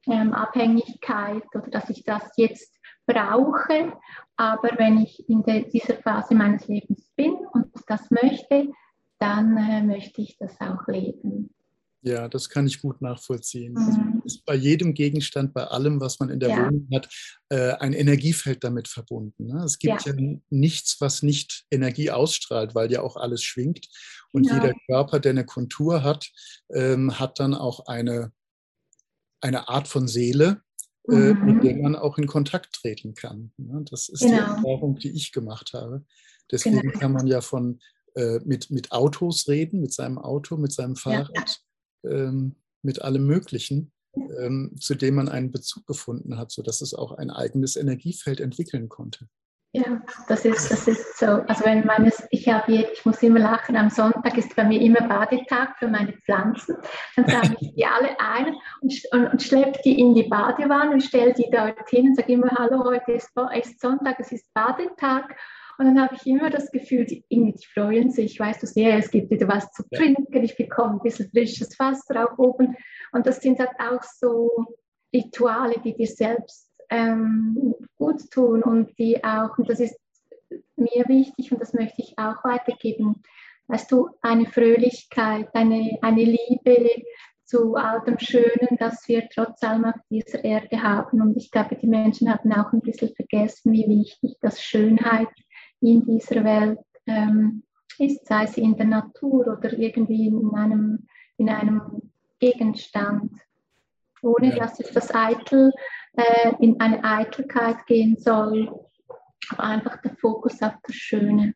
[0.08, 3.93] ähm, Abhängigkeit oder dass ich das jetzt brauche.
[4.35, 8.69] Aber wenn ich in der, dieser Phase meines Lebens bin und das möchte,
[9.19, 11.49] dann äh, möchte ich das auch leben.
[12.05, 13.73] Ja, das kann ich gut nachvollziehen.
[13.73, 13.77] Mhm.
[13.79, 16.57] Also ist bei jedem Gegenstand, bei allem, was man in der ja.
[16.57, 17.07] Wohnung hat,
[17.47, 19.47] äh, ein Energiefeld damit verbunden.
[19.47, 19.63] Ne?
[19.63, 20.13] Es gibt ja.
[20.13, 20.37] ja.
[20.49, 23.87] nichts, was nicht Energie ausstrahlt, weil ja auch alles schwingt.
[24.33, 24.61] Und genau.
[24.61, 26.29] jeder Körper, der eine Kontur hat,
[26.73, 28.33] ähm, hat dann auch eine,
[29.39, 30.61] eine Art von Seele,
[31.07, 31.45] mhm.
[31.45, 33.51] mit der man auch in Kontakt treten kann.
[33.57, 33.83] Ne?
[33.89, 34.35] Das ist genau.
[34.35, 36.05] die Erfahrung, die ich gemacht habe.
[36.51, 36.99] Deswegen genau.
[36.99, 37.79] kann man ja von
[38.15, 41.29] äh, mit, mit Autos reden, mit seinem Auto, mit seinem Fahrrad.
[41.35, 41.45] Ja
[42.03, 47.13] ähm, mit allem Möglichen, ähm, zu dem man einen Bezug gefunden hat, sodass es auch
[47.13, 49.27] ein eigenes Energiefeld entwickeln konnte.
[49.75, 51.25] Ja, das ist, das ist so.
[51.25, 54.79] Also wenn man es, ich habe ich muss immer lachen, am Sonntag ist bei mir
[54.79, 56.77] immer Badetag für meine Pflanzen.
[57.15, 61.01] Dann sage ich die alle ein und, und, und schleppe die in die Badewanne und
[61.01, 65.36] stelle die dort hin und sage immer, hallo, heute ist, ist Sonntag, es ist Badetag.
[65.79, 69.09] Und dann habe ich immer das Gefühl, die, die freuen sich, weißt du sehr, es
[69.09, 72.75] gibt wieder was zu trinken, ich bekomme ein bisschen frisches Wasser auch oben.
[73.12, 74.51] Und das sind halt auch so
[75.12, 79.99] Rituale, die dir selbst ähm, gut tun und die auch, und das ist
[80.75, 83.21] mir wichtig und das möchte ich auch weitergeben,
[83.67, 87.03] weißt du, eine Fröhlichkeit, eine, eine Liebe
[87.45, 91.21] zu all dem Schönen, das wir trotz allem auf dieser Erde haben.
[91.21, 95.29] Und ich glaube, die Menschen haben auch ein bisschen vergessen, wie wichtig das Schönheit
[95.81, 97.63] in dieser Welt ähm,
[97.99, 102.01] ist, sei sie in der Natur oder irgendwie in einem, in einem
[102.39, 103.31] Gegenstand.
[104.21, 104.55] Ohne ja.
[104.55, 105.73] dass es das eitel
[106.15, 108.69] äh, in eine Eitelkeit gehen soll,
[109.49, 111.54] aber einfach der Fokus auf das Schöne.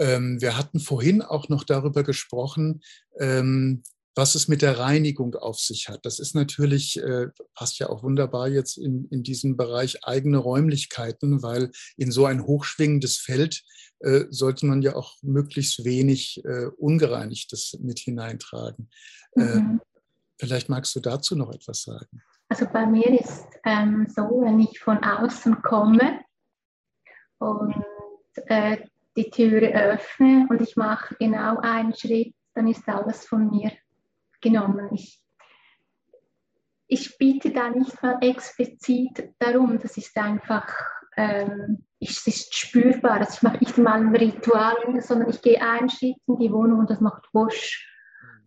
[0.00, 2.82] Ähm, wir hatten vorhin auch noch darüber gesprochen,
[3.18, 3.82] ähm,
[4.14, 6.04] was es mit der Reinigung auf sich hat.
[6.04, 11.42] Das ist natürlich, äh, passt ja auch wunderbar jetzt in, in diesen Bereich eigene Räumlichkeiten,
[11.42, 13.62] weil in so ein hochschwingendes Feld
[14.00, 18.90] äh, sollte man ja auch möglichst wenig äh, Ungereinigtes mit hineintragen.
[19.36, 19.80] Äh, mhm.
[20.36, 22.22] vielleicht magst du dazu noch etwas sagen.
[22.48, 26.20] Also bei mir ist ähm, so, wenn ich von außen komme
[27.38, 27.74] und
[28.46, 28.78] äh,
[29.16, 33.72] die Türe öffne und ich mache genau einen Schritt, dann ist alles von mir
[34.40, 34.88] genommen.
[34.94, 35.20] Ich,
[36.86, 40.72] ich biete da nicht mal explizit darum, das ist einfach,
[41.16, 46.16] ähm, es ist spürbar, mache ich nicht mal ein Ritual, sondern ich gehe einen Schritt
[46.26, 47.84] in die Wohnung und das macht wusch.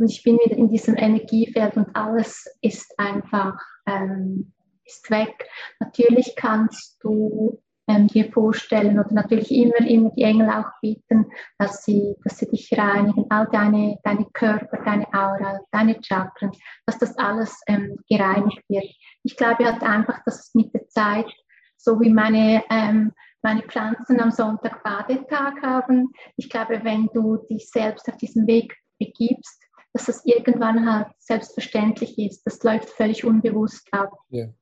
[0.02, 4.52] Und ich bin wieder in diesem Energiefeld und alles ist einfach ähm,
[4.84, 5.48] ist weg.
[5.80, 11.28] Natürlich kannst du ähm, dir vorstellen oder natürlich immer, immer die Engel auch bitten,
[11.60, 16.52] dass sie, dass sie dich reinigen, all deine, deine Körper, deine Aura, deine Chakren,
[16.88, 18.86] dass das alles ähm, gereinigt wird.
[19.22, 21.32] Ich glaube halt einfach, dass es mit der Zeit,
[21.78, 23.12] so wie meine, ähm,
[23.44, 28.76] meine Pflanzen am Sonntag Badetag haben, ich glaube, wenn du dich selbst auf diesen Weg
[29.00, 29.62] begibst,
[29.94, 32.44] dass das irgendwann halt selbstverständlich ist.
[32.46, 34.14] Das läuft völlig unbewusst ab.
[34.32, 34.54] Yeah.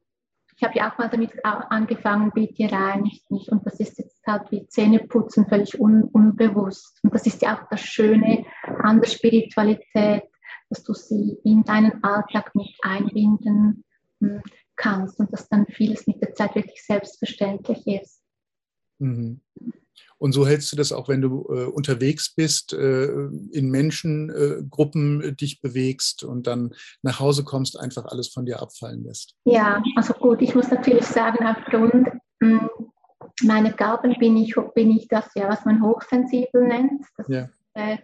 [0.58, 3.50] Ich habe ja auch mal damit angefangen, bitte reinigt mich.
[3.50, 7.00] Und das ist jetzt halt wie Zähneputzen völlig un unbewusst.
[7.02, 10.24] Und das ist ja auch das Schöne an der Spiritualität,
[10.70, 13.86] dass du sie in deinen Alltag mit einbinden
[14.20, 14.42] hm,
[14.76, 18.22] kannst und dass dann vieles mit der Zeit wirklich selbstverständlich ist.
[19.00, 19.39] Mhm.
[20.19, 23.05] Und so hältst du das auch, wenn du äh, unterwegs bist, äh,
[23.51, 29.03] in Menschengruppen äh, dich bewegst und dann nach Hause kommst, einfach alles von dir abfallen
[29.03, 29.36] lässt.
[29.45, 32.10] Ja, also gut, ich muss natürlich sagen, aufgrund
[32.41, 32.69] mh, hm,
[33.43, 37.01] meiner Gaben bin ich, bin ich das ja, was man hochsensibel nennt.
[37.17, 37.49] Das, ja.
[37.73, 37.97] Äh,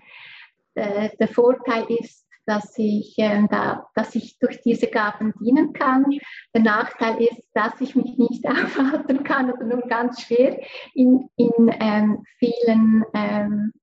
[0.75, 6.05] äh, der Vorteil ist, dass ich, äh, da, dass ich durch diese Gaben dienen kann.
[6.53, 10.59] Der Nachteil ist, dass ich mich nicht aufhalten kann oder nur ganz schwer
[10.93, 13.73] in, in ähm, vielen ähm,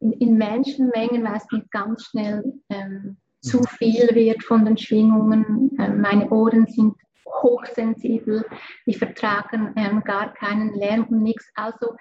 [0.00, 3.66] in, in, Menschenmengen, weil es mir ganz schnell ähm, zu mhm.
[3.78, 5.70] viel wird von den Schwingungen.
[5.78, 6.94] Ähm, meine Ohren sind
[7.42, 8.44] hochsensibel,
[8.86, 11.50] die vertragen ähm, gar keinen Lärm und nichts.
[11.54, 11.96] Also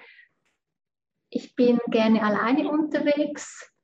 [1.29, 3.74] ich bin gerne alleine unterwegs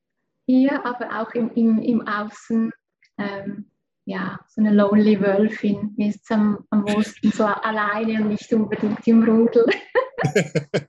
[0.52, 2.70] hier, aber auch im, im, im Außen,
[3.16, 3.70] ähm,
[4.04, 9.06] ja, so eine Lonely Wölfin, mir ist am, am wohlsten so alleine und nicht unbedingt
[9.06, 9.64] im Rudel.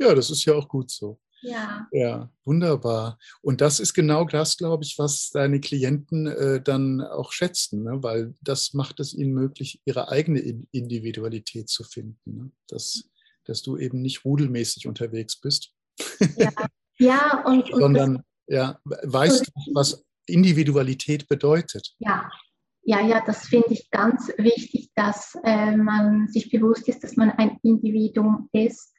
[0.00, 1.20] ja, das ist ja auch gut so.
[1.42, 1.86] Ja.
[1.92, 3.18] Ja, wunderbar.
[3.40, 8.02] Und das ist genau das, glaube ich, was deine Klienten äh, dann auch schätzen, ne?
[8.02, 10.40] weil das macht es ihnen möglich, ihre eigene
[10.72, 12.36] Individualität zu finden.
[12.36, 12.50] Ne?
[12.66, 13.04] Dass,
[13.44, 15.72] dass du eben nicht rudelmäßig unterwegs bist.
[16.36, 16.50] Ja,
[16.98, 21.94] ja und, und sondern ja, weißt du, was Individualität bedeutet?
[21.98, 22.30] Ja,
[22.88, 27.30] ja, ja, das finde ich ganz wichtig, dass äh, man sich bewusst ist, dass man
[27.32, 28.94] ein Individuum ist,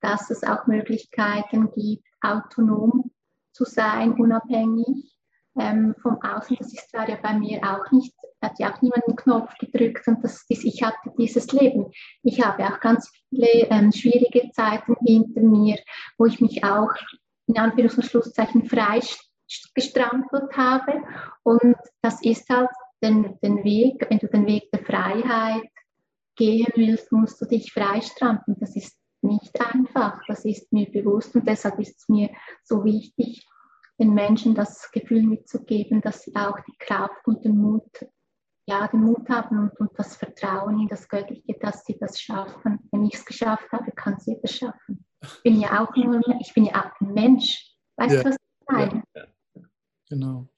[0.00, 3.10] dass es auch Möglichkeiten gibt, autonom
[3.52, 5.16] zu sein, unabhängig
[5.58, 6.56] ähm, vom Außen.
[6.58, 10.06] Das ist zwar ja bei mir auch nicht, hat ja auch niemand einen Knopf gedrückt
[10.06, 11.86] und das ist, ich hatte dieses Leben.
[12.22, 15.78] Ich habe auch ganz viele ähm, schwierige Zeiten hinter mir,
[16.18, 16.92] wo ich mich auch
[17.46, 19.00] in Anführungs- und Schlusszeichen frei
[19.74, 21.02] gestrampelt habe.
[21.42, 22.70] Und das ist halt
[23.02, 25.68] den, den Weg, wenn du den Weg der Freiheit
[26.36, 28.56] gehen willst, musst du dich freistrampeln.
[28.58, 32.30] Das ist nicht einfach, das ist mir bewusst und deshalb ist es mir
[32.62, 33.46] so wichtig,
[33.98, 37.90] den Menschen das Gefühl mitzugeben, dass sie auch die Kraft und den Mut,
[38.66, 42.80] ja, den Mut haben und, und das Vertrauen in das Göttliche, dass sie das schaffen.
[42.90, 45.04] Wenn ich es geschafft habe, kann sie es schaffen.
[45.24, 47.74] Ich bin ja auch nur, ich bin ja auch ein Mensch.
[47.96, 49.02] Weißt du, was ich meine?
[50.08, 50.48] Genau.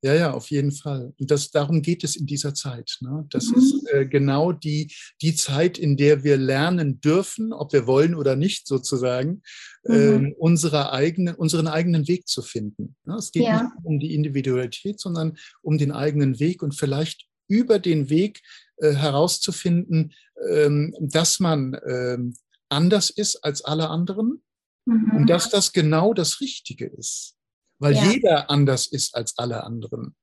[0.00, 1.12] Ja, ja, auf jeden Fall.
[1.18, 2.98] Und das, darum geht es in dieser Zeit.
[3.00, 3.26] Ne?
[3.30, 3.56] Das mhm.
[3.56, 8.36] ist äh, genau die, die Zeit, in der wir lernen dürfen, ob wir wollen oder
[8.36, 9.42] nicht sozusagen,
[9.84, 9.94] mhm.
[9.94, 12.94] ähm, unsere eigenen, unseren eigenen Weg zu finden.
[13.04, 13.16] Ne?
[13.16, 13.64] Es geht ja.
[13.64, 18.42] nicht um die Individualität, sondern um den eigenen Weg und vielleicht über den Weg
[18.76, 20.12] äh, herauszufinden,
[20.48, 22.34] ähm, dass man ähm,
[22.68, 24.42] anders ist als alle anderen
[24.84, 25.12] mhm.
[25.16, 27.36] und dass das genau das Richtige ist,
[27.78, 28.10] weil ja.
[28.10, 30.16] jeder anders ist als alle anderen.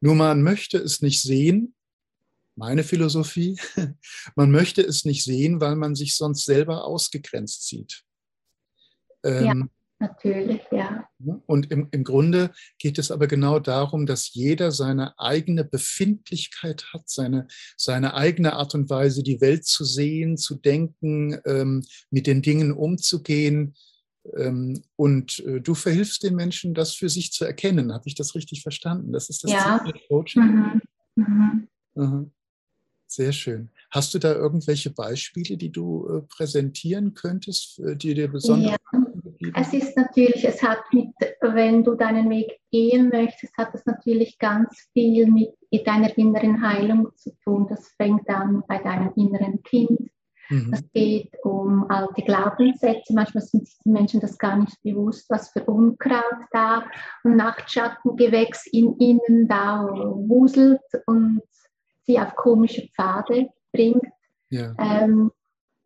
[0.00, 1.74] Nur man möchte es nicht sehen,
[2.56, 3.58] meine Philosophie,
[4.36, 8.04] man möchte es nicht sehen, weil man sich sonst selber ausgegrenzt sieht.
[9.22, 9.68] Ähm, ja.
[10.00, 11.08] Natürlich, ja.
[11.46, 17.08] Und im, im Grunde geht es aber genau darum, dass jeder seine eigene Befindlichkeit hat,
[17.08, 22.42] seine, seine eigene Art und Weise, die Welt zu sehen, zu denken, ähm, mit den
[22.42, 23.74] Dingen umzugehen.
[24.36, 27.92] Ähm, und äh, du verhilfst den Menschen, das für sich zu erkennen.
[27.92, 29.12] Habe ich das richtig verstanden?
[29.12, 29.80] Das ist das ja.
[29.84, 30.82] Ziel Coaching.
[31.16, 31.68] Mhm.
[31.94, 32.30] Mhm.
[33.06, 33.70] Sehr schön.
[33.90, 38.99] Hast du da irgendwelche Beispiele, die du äh, präsentieren könntest, die dir besonders ja.
[39.54, 44.38] Es ist natürlich, es hat mit, wenn du deinen Weg gehen möchtest, hat es natürlich
[44.38, 45.54] ganz viel mit
[45.86, 47.66] deiner inneren Heilung zu tun.
[47.68, 50.10] Das fängt an bei deinem inneren Kind.
[50.50, 50.72] Mhm.
[50.72, 53.14] Es geht um alte Glaubenssätze.
[53.14, 56.22] Manchmal sind sich die Menschen das gar nicht bewusst, was für Unkraut
[56.52, 56.84] da
[57.24, 61.40] und Nachtschattengewächs in ihnen da wuselt und
[62.02, 64.04] sie auf komische Pfade bringt.
[64.50, 64.74] Ja.
[64.78, 65.30] Ähm,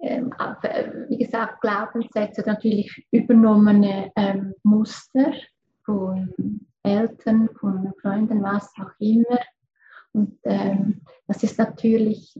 [0.04, 5.32] ähm, äh, wie gesagt, Glaubenssätze, natürlich übernommene ähm, Muster
[5.84, 6.34] von
[6.82, 9.38] Eltern, von Freunden, was auch immer.
[10.12, 12.38] Und ähm, das ist natürlich,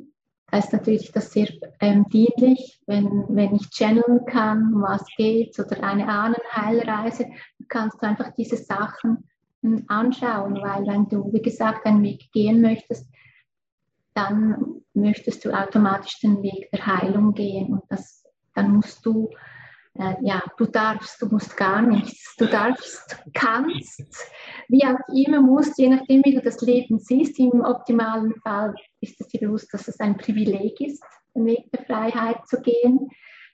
[0.50, 1.48] da ist natürlich das sehr
[1.80, 7.26] ähm, dienlich, wenn, wenn ich channeln kann, um was geht, oder eine Ahnenheilreise,
[7.68, 9.24] kannst du einfach diese Sachen
[9.62, 13.08] hm, anschauen, weil wenn du, wie gesagt, einen Weg gehen möchtest,
[14.14, 18.24] dann möchtest du automatisch den Weg der Heilung gehen und das,
[18.54, 19.28] dann musst du,
[19.94, 24.30] äh, ja, du darfst, du musst gar nichts, du darfst, kannst,
[24.68, 29.20] wie auch immer musst, je nachdem, wie du das Leben siehst, im optimalen Fall ist
[29.20, 31.02] es dir bewusst, dass es ein Privileg ist,
[31.34, 33.08] den Weg der Freiheit zu gehen,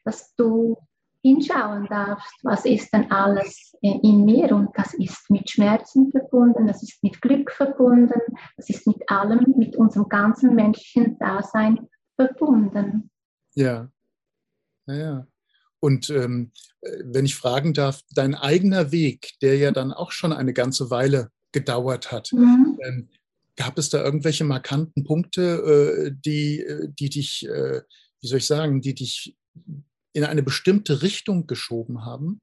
[0.05, 0.77] dass du
[1.23, 6.83] hinschauen darfst, was ist denn alles in mir und das ist mit Schmerzen verbunden, das
[6.83, 8.21] ist mit Glück verbunden,
[8.57, 13.11] das ist mit allem, mit unserem ganzen menschlichen Dasein verbunden.
[13.55, 13.91] Ja,
[14.87, 15.27] ja, ja.
[15.81, 16.53] Und ähm,
[17.05, 21.31] wenn ich fragen darf, dein eigener Weg, der ja dann auch schon eine ganze Weile
[21.53, 22.79] gedauert hat, mhm.
[22.87, 23.09] ähm,
[23.57, 27.81] gab es da irgendwelche markanten Punkte, äh, die, äh, die dich, äh,
[28.21, 29.37] wie soll ich sagen, die dich
[30.13, 32.41] in eine bestimmte Richtung geschoben haben?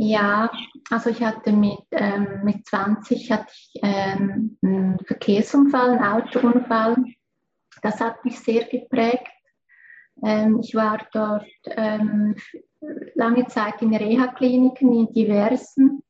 [0.00, 0.50] Ja,
[0.90, 6.96] also ich hatte mit, ähm, mit 20 hatte ich ähm, einen Verkehrsunfall, einen Autounfall.
[7.82, 9.26] Das hat mich sehr geprägt.
[10.24, 12.36] Ähm, ich war dort ähm,
[13.14, 16.04] lange Zeit in Reha-Kliniken, in diversen.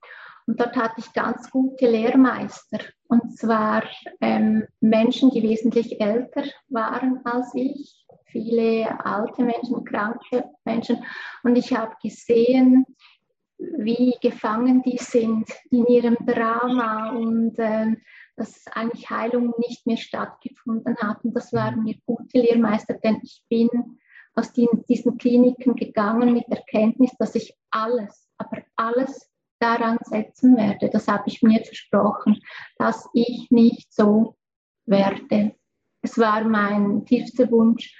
[0.47, 2.81] Und dort hatte ich ganz gute Lehrmeister.
[3.09, 3.85] Und zwar
[4.21, 11.05] ähm, Menschen, die wesentlich älter waren als ich viele alte Menschen, kranke Menschen.
[11.43, 12.85] Und ich habe gesehen,
[13.59, 17.97] wie gefangen die sind in ihrem Drama und äh,
[18.37, 21.25] dass eigentlich Heilung nicht mehr stattgefunden hat.
[21.25, 23.69] Und das waren mir gute Lehrmeister, denn ich bin
[24.35, 30.57] aus den, diesen Kliniken gegangen mit der Kenntnis, dass ich alles, aber alles daran setzen
[30.57, 30.89] werde.
[30.89, 32.41] Das habe ich mir versprochen,
[32.77, 34.37] dass ich nicht so
[34.87, 35.57] werde.
[36.01, 37.93] Es war mein tiefster Wunsch,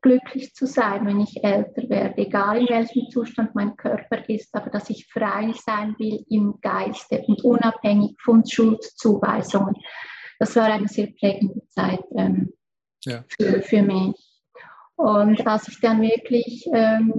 [0.00, 4.70] glücklich zu sein, wenn ich älter werde, egal in welchem Zustand mein Körper ist, aber
[4.70, 9.74] dass ich frei sein will im Geiste und unabhängig von Schuldzuweisungen.
[10.38, 12.52] Das war eine sehr prägende Zeit ähm,
[13.04, 13.24] ja.
[13.28, 14.14] für, für, mich.
[14.94, 17.14] Und als ich dann wirklich ähm,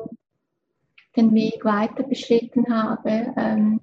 [1.15, 3.81] den Weg weiter beschritten habe, ähm,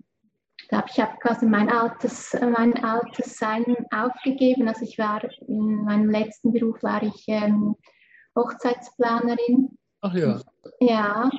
[0.69, 4.67] da habe ich hab quasi mein altes, mein altes Sein aufgegeben.
[4.67, 7.77] Also ich war in meinem letzten Beruf war ich ähm,
[8.37, 9.77] Hochzeitsplanerin.
[10.03, 10.41] Ach ja.
[10.81, 11.31] Ja,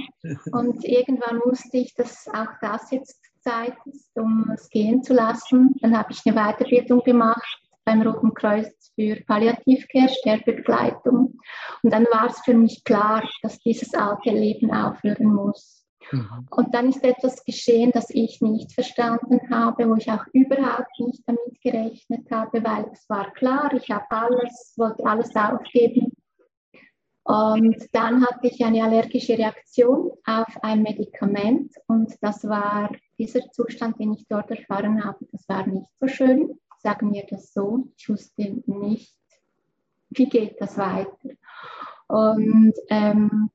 [0.51, 5.75] und irgendwann wusste ich, dass auch das jetzt Zeit ist, um es gehen zu lassen.
[5.81, 11.39] Dann habe ich eine Weiterbildung gemacht beim Roten Kreuz für Palliativcare, Sterbebegleitung.
[11.83, 15.85] Und dann war es für mich klar, dass dieses alte Leben aufhören muss.
[16.11, 16.47] Mhm.
[16.51, 21.23] Und dann ist etwas geschehen, das ich nicht verstanden habe, wo ich auch überhaupt nicht
[21.25, 26.16] damit gerechnet habe, weil es war klar, ich habe alles, wollte alles aufgeben
[27.27, 33.99] und dann hatte ich eine allergische Reaktion auf ein Medikament und das war dieser Zustand,
[33.99, 37.89] den ich dort erfahren habe, das war nicht so schön, sagen wir das so.
[37.97, 39.13] Ich wusste nicht,
[40.11, 41.17] wie geht das weiter.
[42.07, 43.49] Und ähm,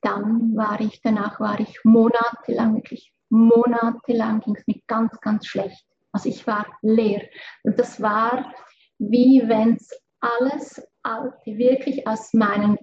[0.00, 5.86] dann war ich, danach war ich monatelang, wirklich monatelang ging es mir ganz, ganz schlecht.
[6.10, 7.22] Also ich war leer.
[7.62, 8.52] Und das war
[8.98, 9.90] wie wenn es
[10.20, 10.82] alles
[11.44, 12.78] wirklich aus meinen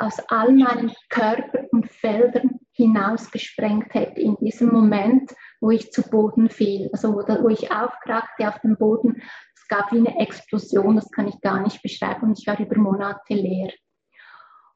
[0.00, 5.30] aus all meinen Körper und Feldern hinausgesprengt hätte in diesem Moment,
[5.60, 9.22] wo ich zu Boden fiel, also wo, wo ich aufkrachte auf dem Boden.
[9.54, 12.78] Es gab wie eine Explosion, das kann ich gar nicht beschreiben und ich war über
[12.78, 13.72] Monate leer.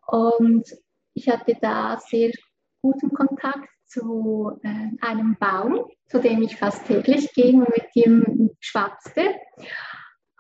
[0.07, 0.69] Und
[1.15, 2.31] ich hatte da sehr
[2.83, 8.51] guten Kontakt zu äh, einem Baum, zu dem ich fast täglich ging und mit ihm
[8.61, 9.35] schwatzte.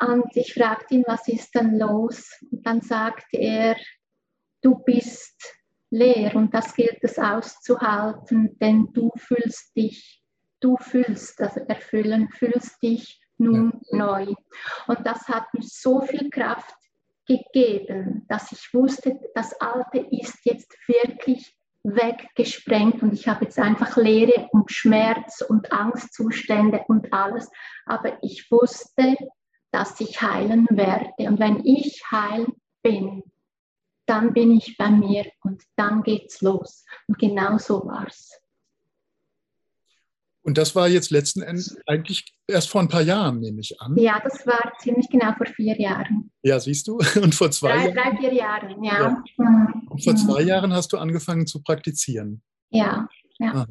[0.00, 2.30] Und ich fragte ihn, was ist denn los?
[2.50, 3.76] Und dann sagte er,
[4.60, 5.40] du bist
[5.90, 10.22] leer und das gilt es auszuhalten, denn du fühlst dich,
[10.60, 13.98] du fühlst, also erfüllen, fühlst dich nun ja.
[13.98, 14.34] neu.
[14.88, 16.74] Und das hat mir so viel Kraft
[17.26, 23.96] gegeben, dass ich wusste, das Alte ist jetzt wirklich weggesprengt und ich habe jetzt einfach
[23.96, 27.50] Leere und Schmerz und Angstzustände und alles.
[27.84, 29.16] Aber ich wusste,
[29.74, 31.10] dass ich heilen werde.
[31.28, 32.46] Und wenn ich heil
[32.84, 33.24] bin,
[34.06, 36.84] dann bin ich bei mir und dann geht's los.
[37.08, 38.30] Und genau so war's.
[40.42, 43.96] Und das war jetzt letzten Endes eigentlich erst vor ein paar Jahren, nehme ich an.
[43.96, 46.30] Ja, das war ziemlich genau vor vier Jahren.
[46.42, 46.98] Ja, siehst du?
[47.20, 47.94] Und vor zwei drei, Jahren?
[47.94, 49.00] Drei, vier Jahren, ja.
[49.00, 49.24] ja.
[49.38, 49.88] Mhm.
[49.88, 52.42] Und vor zwei Jahren hast du angefangen zu praktizieren.
[52.70, 53.08] Ja.
[53.52, 53.66] Ja.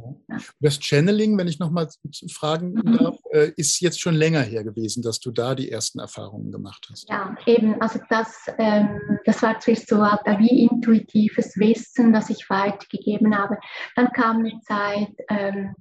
[0.59, 1.87] Das Channeling, wenn ich nochmal
[2.31, 2.97] fragen mhm.
[2.97, 6.87] darf, äh, ist jetzt schon länger her gewesen, dass du da die ersten Erfahrungen gemacht
[6.91, 7.09] hast.
[7.09, 7.81] Ja, eben.
[7.81, 13.57] Also das, ähm, das war zuerst so wie intuitives Wissen, das ich weitergegeben habe.
[13.95, 15.75] Dann kam eine Zeit, ähm,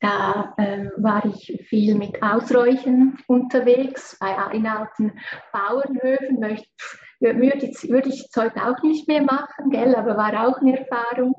[0.00, 5.12] da ähm, war ich viel mit Ausräuchen unterwegs, bei, in alten
[5.52, 6.38] Bauernhöfen.
[6.38, 6.68] Möchte,
[7.20, 11.34] würde, würde ich es heute auch nicht mehr machen, gell, aber war auch eine Erfahrung.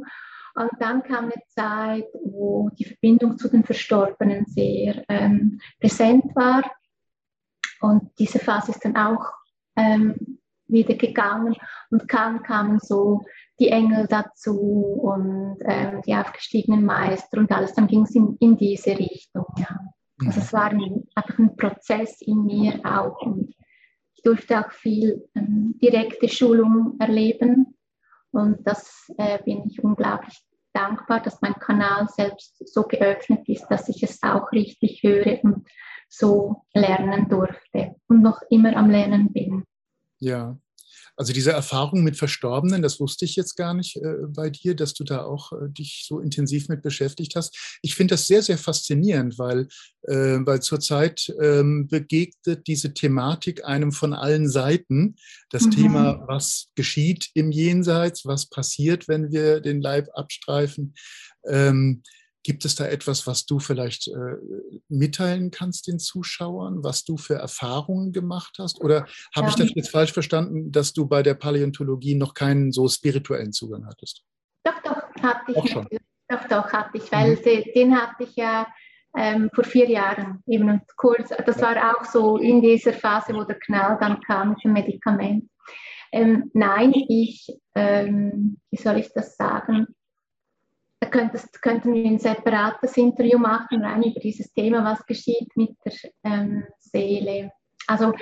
[0.58, 6.64] Und dann kam eine Zeit, wo die Verbindung zu den Verstorbenen sehr ähm, präsent war.
[7.80, 9.34] Und diese Phase ist dann auch
[9.76, 11.56] ähm, wieder gegangen
[11.92, 13.24] und dann kamen so
[13.60, 17.76] die Engel dazu und ähm, die aufgestiegenen Meister und alles.
[17.76, 19.46] Dann ging es in, in, diese Richtung.
[19.58, 19.78] Ja.
[20.26, 23.54] Also es war ein, einfach ein Prozess in mir auch und
[24.16, 27.78] ich durfte auch viel ähm, direkte Schulung erleben
[28.32, 30.47] und das äh, bin ich unglaublich
[30.78, 35.68] dankbar, dass mein Kanal selbst so geöffnet ist, dass ich es auch richtig höre und
[36.08, 39.66] so lernen durfte und noch immer am Lernen bin.
[40.20, 40.58] Ja,
[41.18, 44.94] also diese Erfahrung mit Verstorbenen, das wusste ich jetzt gar nicht äh, bei dir, dass
[44.94, 47.58] du da auch äh, dich so intensiv mit beschäftigt hast.
[47.82, 49.68] Ich finde das sehr, sehr faszinierend, weil,
[50.04, 55.16] äh, weil zurzeit ähm, begegnet diese Thematik einem von allen Seiten.
[55.50, 55.72] Das mhm.
[55.72, 60.94] Thema, was geschieht im Jenseits, was passiert, wenn wir den Leib abstreifen.
[61.48, 62.04] Ähm,
[62.48, 64.38] Gibt es da etwas, was du vielleicht äh,
[64.88, 68.80] mitteilen kannst den Zuschauern, was du für Erfahrungen gemacht hast?
[68.80, 69.50] Oder habe ja.
[69.50, 73.86] ich das jetzt falsch verstanden, dass du bei der Paläontologie noch keinen so spirituellen Zugang
[73.86, 74.24] hattest?
[74.64, 75.72] Doch, doch, hatte ich.
[75.72, 75.90] Schon.
[76.30, 77.42] Doch, doch, hatte ich, weil mhm.
[77.42, 78.66] den, den hatte ich ja
[79.18, 81.34] ähm, vor vier Jahren eben und kurz.
[81.46, 85.50] Das war auch so in dieser Phase, wo der Knall dann kam mit dem Medikament.
[86.14, 89.88] Ähm, nein, ich, ähm, wie soll ich das sagen?
[91.00, 95.76] Da könntest, könnten wir ein separates Interview machen, rein über dieses Thema, was geschieht mit
[95.86, 95.94] der
[96.24, 97.52] ähm, Seele.
[97.86, 98.14] Also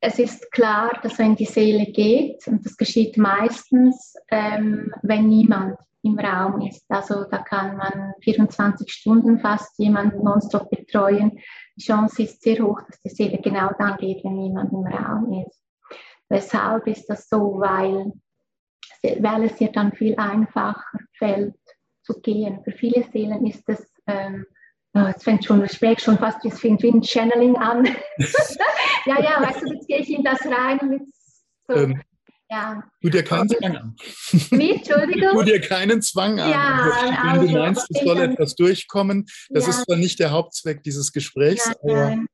[0.00, 5.78] es ist klar, dass wenn die Seele geht, und das geschieht meistens, ähm, wenn niemand
[6.02, 6.84] im Raum ist.
[6.88, 11.38] Also da kann man 24 Stunden fast jemanden nonstop betreuen.
[11.76, 15.44] Die Chance ist sehr hoch, dass die Seele genau dann geht, wenn niemand im Raum
[15.46, 15.60] ist.
[16.28, 17.58] Weshalb ist das so?
[17.58, 18.12] Weil,
[19.02, 21.54] weil es ihr dann viel einfacher fällt,
[22.02, 22.60] zu gehen.
[22.64, 24.46] Für viele Seelen ist das, ähm,
[24.94, 27.84] oh, jetzt fängt schon, das schmeckt schon fast, es fängt wie ein Channeling an.
[29.06, 31.02] ja, ja, weißt du, jetzt gehe ich in das rein mit
[31.68, 32.00] so, ähm,
[32.48, 32.80] ja.
[33.02, 33.96] Tu dir keinen Zwang an.
[34.50, 35.32] Wie, Entschuldigung?
[35.32, 36.50] Tu dir keinen Zwang an.
[36.50, 39.70] Ja, Wenn also, du meinst, es soll etwas durchkommen, das ja.
[39.70, 42.24] ist zwar nicht der Hauptzweck dieses Gesprächs, ja, aber...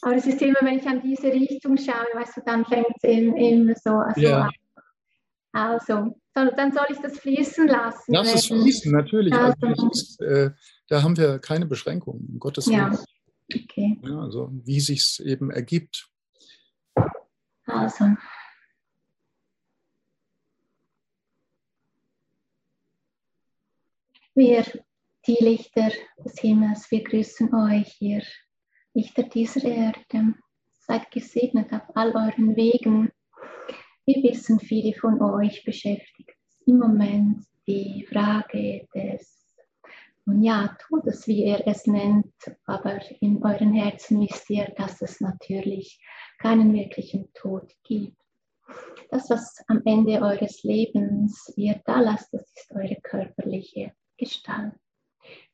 [0.00, 3.02] Aber es ist immer, wenn ich an diese Richtung schaue, weißt du, dann fängt es
[3.02, 4.42] immer so also ja.
[4.42, 4.50] an.
[5.58, 8.12] Also, dann soll ich das fließen lassen.
[8.12, 9.34] Lass es fließen, natürlich.
[9.34, 10.52] Also, also ist, äh,
[10.86, 12.92] da haben wir keine Beschränkungen, um Gottes Willen.
[12.92, 13.04] Ja.
[13.52, 13.98] Okay.
[14.04, 16.08] Ja, also wie sich es eben ergibt.
[17.66, 18.04] Also.
[24.34, 24.64] Wir,
[25.26, 25.90] die Lichter
[26.24, 28.22] des Himmels, wir grüßen euch, ihr
[28.94, 30.34] Lichter dieser Erde.
[30.86, 33.10] Seid gesegnet auf all euren Wegen
[34.08, 36.32] wir wissen, viele von euch beschäftigt
[36.64, 39.36] im Moment die Frage des
[40.24, 42.34] und ja, Todes, wie ihr es nennt,
[42.66, 46.02] aber in euren Herzen wisst ihr, dass es natürlich
[46.38, 48.16] keinen wirklichen Tod gibt.
[49.10, 54.74] Das, was am Ende eures Lebens wird da lasst, das ist eure körperliche Gestalt.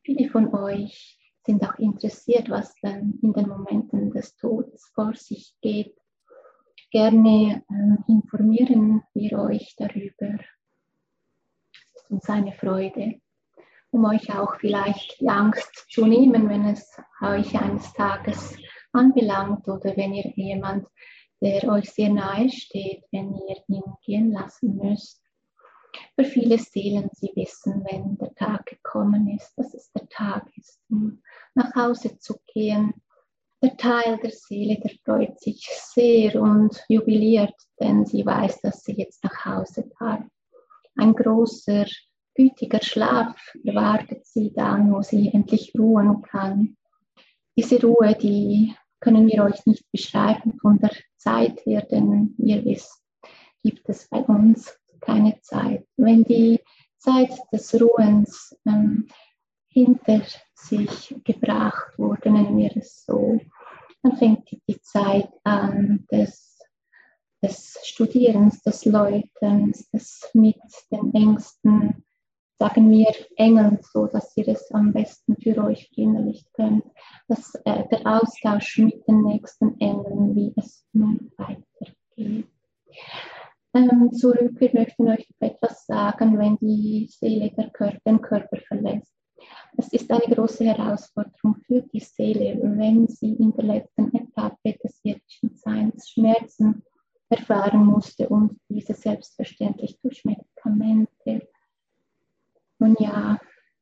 [0.02, 5.54] Viele von euch sind auch interessiert, was dann in den Momenten des Todes vor sich
[5.60, 5.94] geht
[6.94, 10.38] gerne äh, informieren wir euch darüber.
[11.92, 13.20] Es ist uns eine Freude.
[13.90, 18.56] um euch auch vielleicht die Angst zu nehmen, wenn es euch eines Tages
[18.92, 20.86] anbelangt oder wenn ihr jemand,
[21.40, 25.20] der euch sehr nahe steht, wenn ihr ihn gehen lassen müsst.
[26.16, 30.80] Für viele Seelen, sie wissen, wenn der Tag gekommen ist, dass es der Tag ist,
[30.90, 31.22] um
[31.54, 32.94] nach Hause zu gehen.
[33.64, 38.92] Der Teil der Seele, der freut sich sehr und jubiliert, denn sie weiß, dass sie
[38.92, 40.20] jetzt nach Hause darf.
[40.96, 41.86] Ein großer,
[42.34, 43.34] gütiger Schlaf
[43.64, 46.76] erwartet sie dann, wo sie endlich ruhen kann.
[47.56, 53.02] Diese Ruhe, die können wir euch nicht beschreiben von der Zeit her, denn ihr wisst,
[53.62, 55.86] gibt es bei uns keine Zeit.
[55.96, 56.60] Wenn die
[56.98, 59.08] Zeit des Ruhens ähm,
[59.68, 60.20] hinter
[60.54, 63.40] sich gebracht wurde, nennen wir es so,
[64.02, 66.58] dann fängt die Zeit an des,
[67.42, 70.56] des Studierens, des Läutens, des mit
[70.90, 72.04] den Ängsten,
[72.58, 76.84] sagen wir Engeln, so dass ihr es am besten für euch verinnerlichen könnt,
[77.28, 82.46] dass äh, der Austausch mit den nächsten Engeln, wie es nun weitergeht
[83.74, 84.52] ähm, zurück.
[84.58, 89.12] Wir möchten euch etwas sagen, wenn die Seele der Körper, den Körper verlässt.
[89.76, 95.00] Es ist eine große Herausforderung für die Seele, wenn sie in der letzten Etappe des
[95.02, 96.82] irdischen Seins Schmerzen
[97.28, 101.48] erfahren musste und diese selbstverständlich durch Medikamente
[102.78, 103.38] nun ja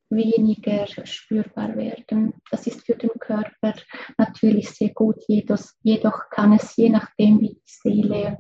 [0.09, 2.35] weniger spürbar werden.
[2.51, 3.75] Das ist für den Körper
[4.19, 8.39] natürlich sehr gut, jedoch, kann es je nachdem, wie die Seele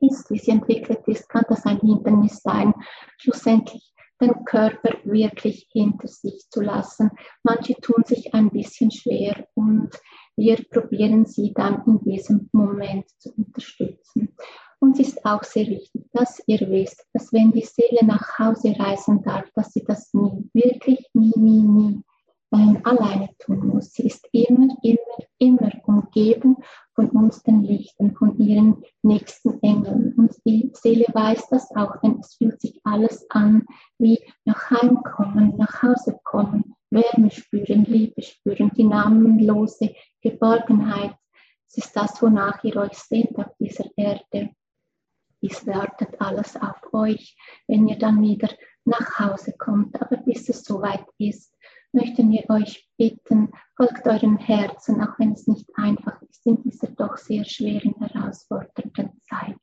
[0.00, 2.72] ist, wie sie entwickelt ist, kann das ein Hindernis sein,
[3.18, 7.10] schlussendlich den Körper wirklich hinter sich zu lassen.
[7.42, 9.90] Manche tun sich ein bisschen schwer und
[10.36, 14.34] wir probieren sie dann in diesem Moment zu unterstützen.
[14.80, 19.22] Uns ist auch sehr wichtig, dass ihr wisst, dass wenn die Seele nach Hause reisen
[19.22, 22.02] darf, dass sie das nie, wirklich nie, nie, nie
[22.52, 23.92] ähm, alleine tun muss.
[23.92, 26.56] Sie ist immer, immer, immer umgeben
[26.98, 30.14] von uns, den Lichten, von ihren nächsten Engeln.
[30.14, 33.64] Und die Seele weiß das auch, denn es fühlt sich alles an
[33.98, 41.14] wie nach Heim kommen, nach Hause kommen, Wärme spüren, Liebe spüren, die namenlose Geborgenheit.
[41.68, 44.50] Es ist das, wonach ihr euch sehnt auf dieser Erde.
[45.40, 47.36] Dies wartet alles auf euch,
[47.68, 48.48] wenn ihr dann wieder
[48.84, 50.02] nach Hause kommt.
[50.02, 51.54] Aber bis es soweit ist,
[51.92, 56.88] möchten wir euch bitten, folgt eurem Herzen, auch wenn es nicht einfach ist in dieser
[56.88, 59.56] doch sehr schweren, herausfordernden Zeit.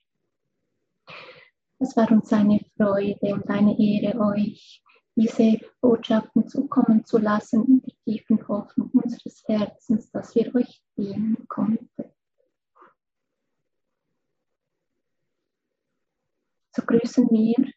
[1.80, 4.82] Es war uns eine Freude und eine Ehre, euch
[5.16, 11.48] diese Botschaften zukommen zu lassen in der tiefen Hoffnung unseres Herzens, dass wir euch dienen
[11.48, 11.88] konnten.
[16.76, 17.72] So grüßen wir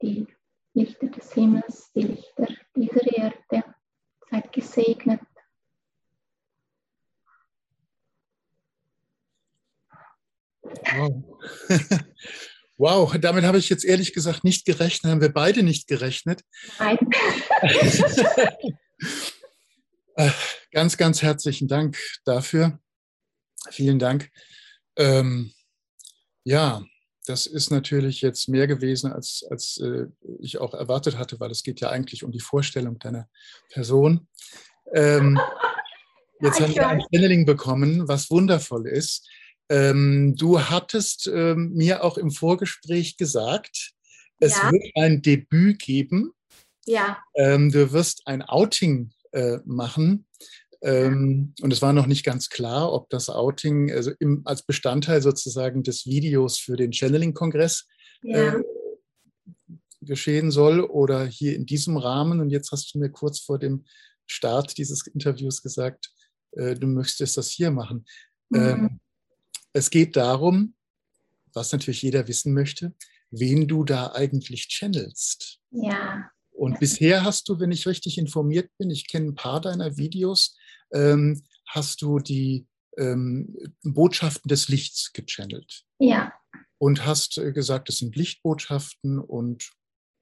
[0.00, 0.26] die
[0.74, 3.64] Lichter des Himmels, die Lichter dieser Erde.
[4.30, 5.20] Seid gesegnet.
[10.62, 11.22] Wow.
[12.78, 16.42] wow, damit habe ich jetzt ehrlich gesagt nicht gerechnet, haben wir beide nicht gerechnet.
[16.78, 16.98] Nein.
[20.70, 22.78] Ganz, ganz herzlichen Dank dafür.
[23.70, 24.30] Vielen Dank.
[24.96, 25.52] Ähm,
[26.44, 26.82] ja,
[27.26, 30.06] das ist natürlich jetzt mehr gewesen, als, als äh,
[30.40, 33.28] ich auch erwartet hatte, weil es geht ja eigentlich um die Vorstellung deiner
[33.70, 34.26] Person.
[34.92, 35.40] Ähm,
[36.40, 39.28] jetzt haben wir ein Channeling bekommen, was wundervoll ist.
[39.68, 43.92] Ähm, du hattest ähm, mir auch im Vorgespräch gesagt,
[44.40, 44.72] es ja.
[44.72, 46.32] wird ein Debüt geben.
[46.84, 47.18] Ja.
[47.36, 50.26] Ähm, du wirst ein Outing äh, machen.
[50.82, 55.22] Ähm, und es war noch nicht ganz klar, ob das Outing also im, als Bestandteil
[55.22, 57.86] sozusagen des Videos für den Channeling-Kongress
[58.22, 58.54] ja.
[58.56, 58.62] äh,
[60.00, 62.40] geschehen soll oder hier in diesem Rahmen.
[62.40, 63.84] Und jetzt hast du mir kurz vor dem
[64.26, 66.12] Start dieses Interviews gesagt,
[66.52, 68.04] äh, du möchtest das hier machen.
[68.50, 68.60] Mhm.
[68.60, 69.00] Ähm,
[69.72, 70.74] es geht darum,
[71.54, 72.94] was natürlich jeder wissen möchte,
[73.30, 75.60] wen du da eigentlich channelst.
[75.70, 76.30] Ja.
[76.50, 80.56] Und bisher hast du, wenn ich richtig informiert bin, ich kenne ein paar deiner Videos,
[80.92, 82.66] ähm, hast du die
[82.98, 85.84] ähm, Botschaften des Lichts gechannelt.
[85.98, 86.32] Ja.
[86.78, 89.70] Und hast äh, gesagt, es sind Lichtbotschaften und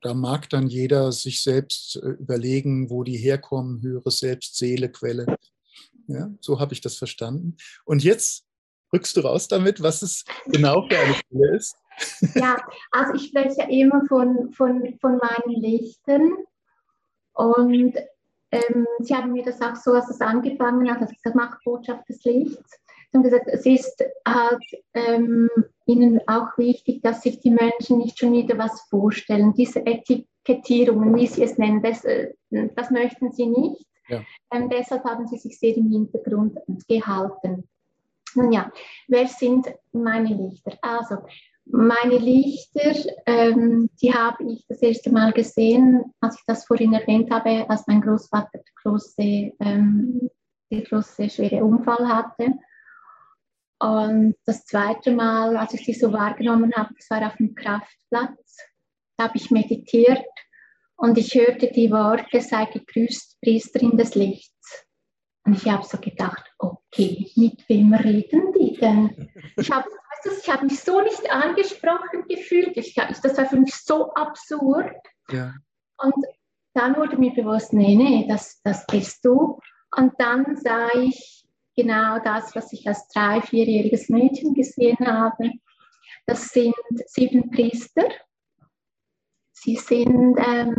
[0.02, 5.26] da mag dann jeder sich selbst äh, überlegen, wo die herkommen, höhere Selbst, Seele, Quelle.
[6.06, 7.56] Ja, so habe ich das verstanden.
[7.84, 8.44] Und jetzt
[8.92, 11.76] rückst du raus damit, was es genau für eine Quelle ist.
[12.34, 12.56] Ja,
[12.90, 16.34] also ich spreche ja immer von, von, von meinen Lichten.
[17.32, 17.94] Und
[18.52, 22.08] ähm, sie haben mir das auch so, als es angefangen hat, als ich gesagt Botschaft
[22.08, 22.80] des Lichts.
[23.10, 24.62] Sie haben gesagt, es ist halt
[24.94, 25.48] ähm,
[25.86, 29.52] Ihnen auch wichtig, dass sich die Menschen nicht schon wieder was vorstellen.
[29.54, 33.84] Diese Etikettierungen, wie Sie es nennen, das, äh, das möchten Sie nicht.
[34.08, 34.22] Ja.
[34.52, 37.68] Ähm, deshalb haben Sie sich sehr im Hintergrund gehalten.
[38.34, 38.70] Nun ja,
[39.08, 40.78] wer sind meine Lichter?
[40.80, 41.16] Also,
[41.72, 42.94] meine Lichter,
[43.26, 47.86] ähm, die habe ich das erste Mal gesehen, als ich das vorhin erwähnt habe, als
[47.86, 50.30] mein Großvater große, ähm,
[50.70, 52.54] der große schwere Unfall hatte.
[53.78, 58.56] Und das zweite Mal, als ich sie so wahrgenommen habe, das war auf dem Kraftplatz.
[59.16, 60.26] Da habe ich meditiert
[60.96, 64.59] und ich hörte die Worte, sei gegrüßt, Priesterin des Lichts.
[65.44, 69.30] Und ich habe so gedacht, okay, mit wem reden die denn?
[69.56, 69.88] Ich habe
[70.42, 72.76] ich habe mich so nicht angesprochen gefühlt.
[72.76, 74.94] Ich, das war für mich so absurd.
[75.30, 75.54] Ja.
[75.98, 76.14] Und
[76.74, 79.58] dann wurde mir bewusst, nee, nee, das, das bist du.
[79.96, 81.44] Und dann sah ich
[81.76, 85.52] genau das, was ich als drei-, vierjähriges Mädchen gesehen habe.
[86.26, 86.74] Das sind
[87.06, 88.08] sieben Priester.
[89.52, 90.76] Sie sind ähm,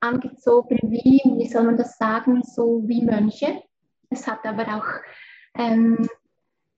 [0.00, 3.62] angezogen wie, wie soll man das sagen, so wie Mönche.
[4.08, 6.08] Es hat aber auch, ähm,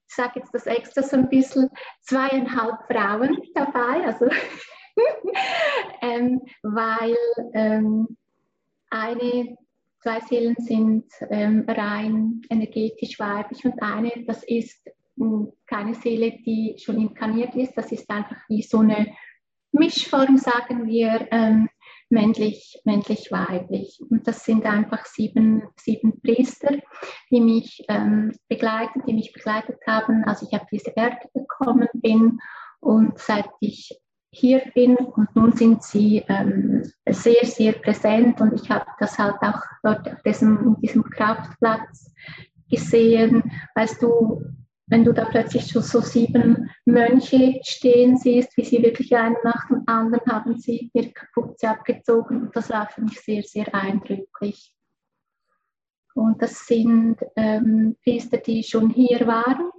[0.08, 1.70] ich sage jetzt das extra so ein bisschen,
[2.02, 4.28] zweieinhalb Frauen dabei, also
[6.02, 7.16] ähm, weil
[7.54, 8.16] ähm,
[8.90, 9.56] eine
[10.02, 16.74] Zwei Seelen sind ähm, rein energetisch weiblich und eine, das ist hm, keine Seele, die
[16.78, 17.74] schon inkarniert ist.
[17.74, 19.14] Das ist einfach wie so eine
[19.70, 21.68] Mischform, sagen wir, ähm,
[22.12, 24.00] männlich, männlich, weiblich.
[24.08, 26.76] Und das sind einfach sieben, sieben Priester,
[27.30, 32.38] die mich ähm, begleiten, die mich begleitet haben, als ich auf diese Erde gekommen bin.
[32.80, 33.98] Und seit ich
[34.30, 39.36] hier bin und nun sind sie ähm, sehr, sehr präsent und ich habe das halt
[39.42, 42.12] auch dort auf diesem, diesem Kraftplatz
[42.70, 43.42] gesehen.
[43.74, 44.42] Weißt du,
[44.92, 49.66] wenn du da plötzlich so, so sieben Mönche stehen siehst, wie sie wirklich einen nach
[49.68, 54.76] dem anderen haben sie ihre Kapuze abgezogen das war für mich sehr, sehr eindrücklich.
[56.14, 59.70] Und das sind ähm, Priester, die schon hier waren,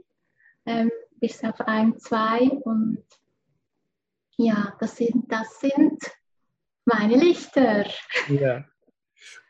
[0.65, 0.89] ähm,
[1.19, 3.05] bis auf ein, zwei und
[4.37, 6.01] ja, das sind, das sind
[6.85, 7.85] meine Lichter.
[8.29, 8.65] Ja.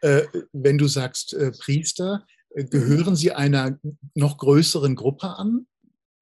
[0.02, 3.78] Äh, wenn du sagst äh, Priester, gehören sie einer
[4.16, 5.68] noch größeren Gruppe an?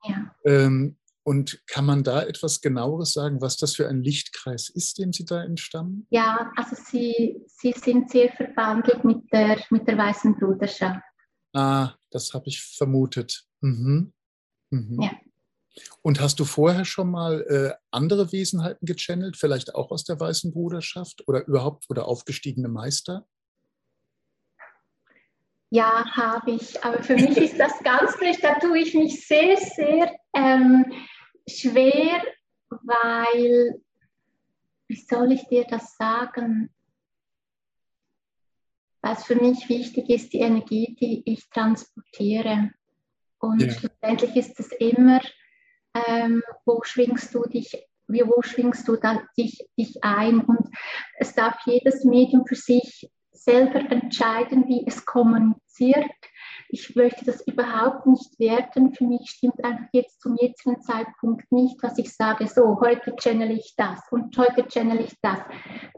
[0.04, 0.36] Ja.
[0.46, 5.14] Ähm, und kann man da etwas genaueres sagen, was das für ein Lichtkreis ist, dem
[5.14, 6.08] Sie da entstammen?
[6.10, 11.02] Ja, also Sie, Sie sind sehr verbandelt mit der, mit der Weißen Bruderschaft.
[11.54, 13.44] Ah, das habe ich vermutet.
[13.62, 14.14] Mhm.
[14.72, 15.02] Mhm.
[15.02, 15.12] Ja.
[16.02, 20.52] Und hast du vorher schon mal äh, andere Wesenheiten gechannelt, vielleicht auch aus der Weißen
[20.52, 23.28] Bruderschaft oder überhaupt oder aufgestiegene Meister?
[25.72, 26.84] Ja, habe ich.
[26.84, 30.92] Aber für mich ist das ganz nicht, da tue ich mich sehr, sehr ähm,
[31.48, 32.22] schwer,
[32.70, 33.82] weil,
[34.88, 36.70] wie soll ich dir das sagen?
[39.02, 42.72] Was für mich wichtig ist, die Energie, die ich transportiere.
[43.40, 43.72] Und ja.
[43.72, 45.22] schlussendlich ist es immer
[45.94, 50.70] ähm, wo schwingst du dich, wie, wo schwingst du da, dich, dich ein und
[51.18, 55.06] es darf jedes Medium für sich selber entscheiden, wie es
[55.72, 56.12] kommuniziert.
[56.70, 58.94] Ich möchte das überhaupt nicht werten.
[58.94, 63.52] Für mich stimmt einfach jetzt zum jetzigen Zeitpunkt nicht, was ich sage, so, heute channel
[63.52, 65.40] ich das und heute channel ich das.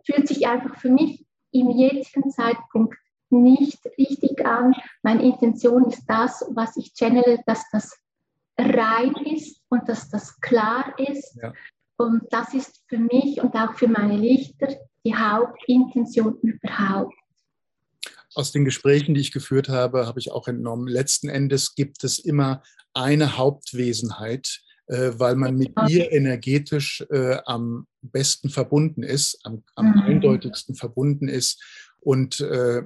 [0.05, 2.97] Fühlt sich einfach für mich im jetzigen Zeitpunkt
[3.29, 4.75] nicht richtig an.
[5.01, 7.97] Meine Intention ist das, was ich channele, dass das
[8.57, 11.35] rein ist und dass das klar ist.
[11.41, 11.53] Ja.
[11.97, 14.67] Und das ist für mich und auch für meine Lichter
[15.05, 17.13] die Hauptintention überhaupt.
[18.35, 22.19] Aus den Gesprächen, die ich geführt habe, habe ich auch entnommen, letzten Endes gibt es
[22.19, 22.63] immer
[22.93, 29.91] eine Hauptwesenheit, äh, weil man mit ihr energetisch äh, am besten verbunden ist, am, am
[29.91, 30.01] mhm.
[30.01, 31.63] eindeutigsten verbunden ist.
[31.99, 32.83] Und äh,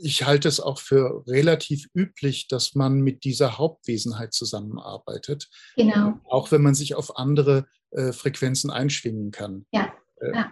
[0.00, 5.48] ich halte es auch für relativ üblich, dass man mit dieser Hauptwesenheit zusammenarbeitet.
[5.76, 6.20] Genau.
[6.24, 9.64] Auch wenn man sich auf andere äh, Frequenzen einschwingen kann.
[9.72, 9.92] Ja.
[10.20, 10.50] Äh, ja.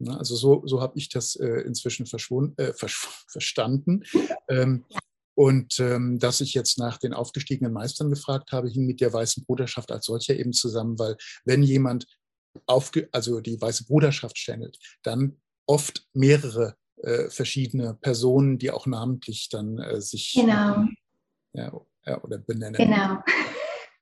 [0.00, 2.06] Ne, also so, so habe ich das äh, inzwischen
[2.56, 2.72] äh,
[3.28, 4.04] verstanden.
[4.48, 4.84] Ähm,
[5.34, 9.44] und ähm, dass ich jetzt nach den aufgestiegenen Meistern gefragt habe, hing mit der Weißen
[9.44, 12.06] Bruderschaft als solcher eben zusammen, weil wenn jemand
[12.66, 15.36] aufge also die Weiße Bruderschaft channelt, dann
[15.66, 20.86] oft mehrere äh, verschiedene Personen, die auch namentlich dann äh, sich genau.
[21.52, 21.72] ja,
[22.04, 22.74] ja, oder benennen.
[22.74, 23.22] Genau.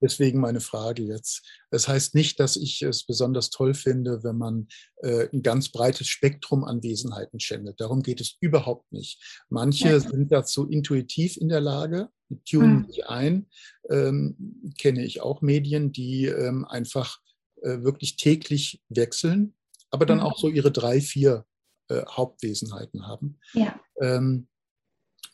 [0.01, 1.42] Deswegen meine Frage jetzt.
[1.70, 4.68] Das heißt nicht, dass ich es besonders toll finde, wenn man
[5.03, 7.80] äh, ein ganz breites Spektrum an Wesenheiten channelt.
[7.80, 9.44] Darum geht es überhaupt nicht.
[9.49, 10.01] Manche ja.
[10.01, 12.09] sind dazu intuitiv in der Lage,
[12.49, 12.88] tunen mhm.
[12.88, 13.47] die ein.
[13.88, 17.18] Ähm, kenne ich auch Medien, die ähm, einfach
[17.62, 19.55] äh, wirklich täglich wechseln,
[19.90, 20.24] aber dann mhm.
[20.24, 21.47] auch so ihre drei, vier
[21.88, 23.38] äh, Hauptwesenheiten haben.
[23.55, 23.80] Ja.
[24.01, 24.49] Ähm,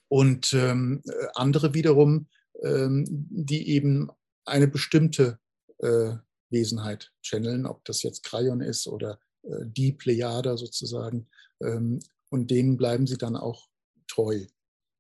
[0.08, 1.02] und ähm,
[1.34, 2.28] andere wiederum,
[2.62, 4.10] ähm, die eben
[4.45, 5.38] eine bestimmte
[5.78, 6.14] äh,
[6.51, 11.28] Wesenheit channeln, ob das jetzt Krayon ist oder äh, die Plejada sozusagen.
[11.62, 13.68] Ähm, und denen bleiben sie dann auch
[14.09, 14.47] treu.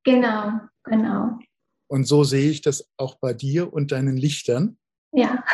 [0.04, 0.52] Genau,
[0.84, 1.38] genau.
[1.88, 4.78] Und so sehe ich das auch bei dir und deinen Lichtern.
[5.12, 5.44] Ja.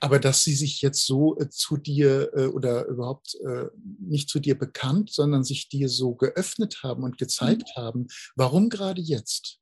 [0.00, 3.68] Aber dass sie sich jetzt so äh, zu dir äh, oder überhaupt äh,
[3.98, 7.80] nicht zu dir bekannt, sondern sich dir so geöffnet haben und gezeigt mhm.
[7.80, 8.06] haben,
[8.36, 9.60] warum gerade jetzt?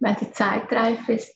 [0.00, 1.34] Weil die Zeit reif ist.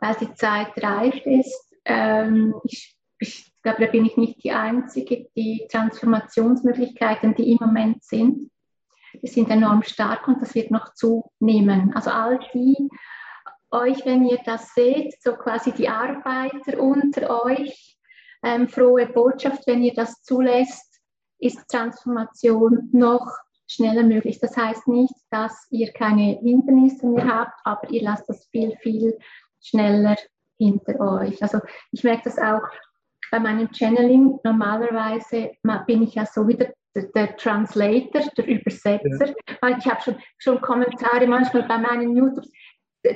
[0.00, 1.74] Weil die Zeit reif ist.
[1.84, 5.28] Ähm, ich, ich glaube, da bin ich nicht die Einzige.
[5.36, 8.50] Die Transformationsmöglichkeiten, die im Moment sind,
[9.22, 11.92] die sind enorm stark und das wird noch zunehmen.
[11.94, 12.88] Also all die
[13.70, 17.96] euch, wenn ihr das seht, so quasi die Arbeiter unter euch,
[18.42, 21.00] ähm, frohe Botschaft, wenn ihr das zulässt,
[21.38, 23.26] ist Transformation noch
[23.66, 24.40] schneller möglich.
[24.40, 29.16] Das heißt nicht, dass ihr keine Hindernisse mehr habt, aber ihr lasst das viel, viel
[29.60, 30.16] schneller
[30.58, 31.42] hinter euch.
[31.42, 31.60] Also
[31.92, 32.62] ich merke das auch
[33.30, 34.38] bei meinem Channeling.
[34.44, 35.52] Normalerweise
[35.86, 39.26] bin ich ja so wieder der, der Translator, der Übersetzer.
[39.26, 39.78] Ja.
[39.78, 42.44] Ich habe schon, schon Kommentare manchmal bei meinen YouTube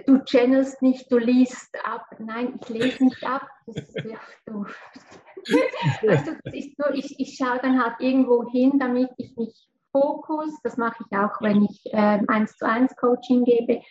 [0.06, 2.06] du channelst nicht, du liest ab.
[2.18, 3.46] Nein, ich lese nicht ab.
[3.66, 4.18] Das ist, ja,
[6.02, 10.76] das ist nur, ich, ich schaue dann halt irgendwo hin, damit ich mich fokus, das
[10.76, 13.82] mache ich auch, wenn ich ähm, eins zu eins Coaching gebe.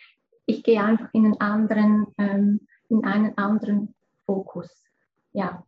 [0.46, 3.94] Ich gehe einfach in einen anderen, ähm, in einen anderen
[4.26, 4.70] Fokus.
[5.32, 5.64] Ja.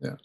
[0.00, 0.16] Ja.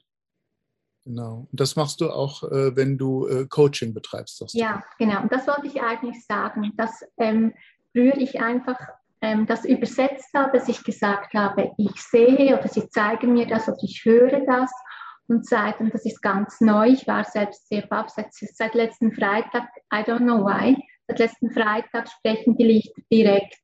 [1.06, 1.48] Genau.
[1.50, 4.44] Und das machst du auch, äh, wenn du äh, Coaching betreibst.
[4.54, 5.22] Ja, genau.
[5.22, 6.74] Und das wollte ich eigentlich sagen.
[6.76, 7.54] Das ähm,
[7.96, 8.78] rühre ich einfach
[9.22, 13.68] ähm, das übersetzt habe, dass ich gesagt habe, ich sehe oder sie zeigen mir das
[13.68, 14.72] oder ich höre das.
[15.28, 19.12] Und seit, und das ist ganz neu, ich war selbst sehr baff, seit, seit letzten
[19.12, 20.78] Freitag, I don't know why,
[21.08, 23.58] seit letzten Freitag sprechen die Lichter direkt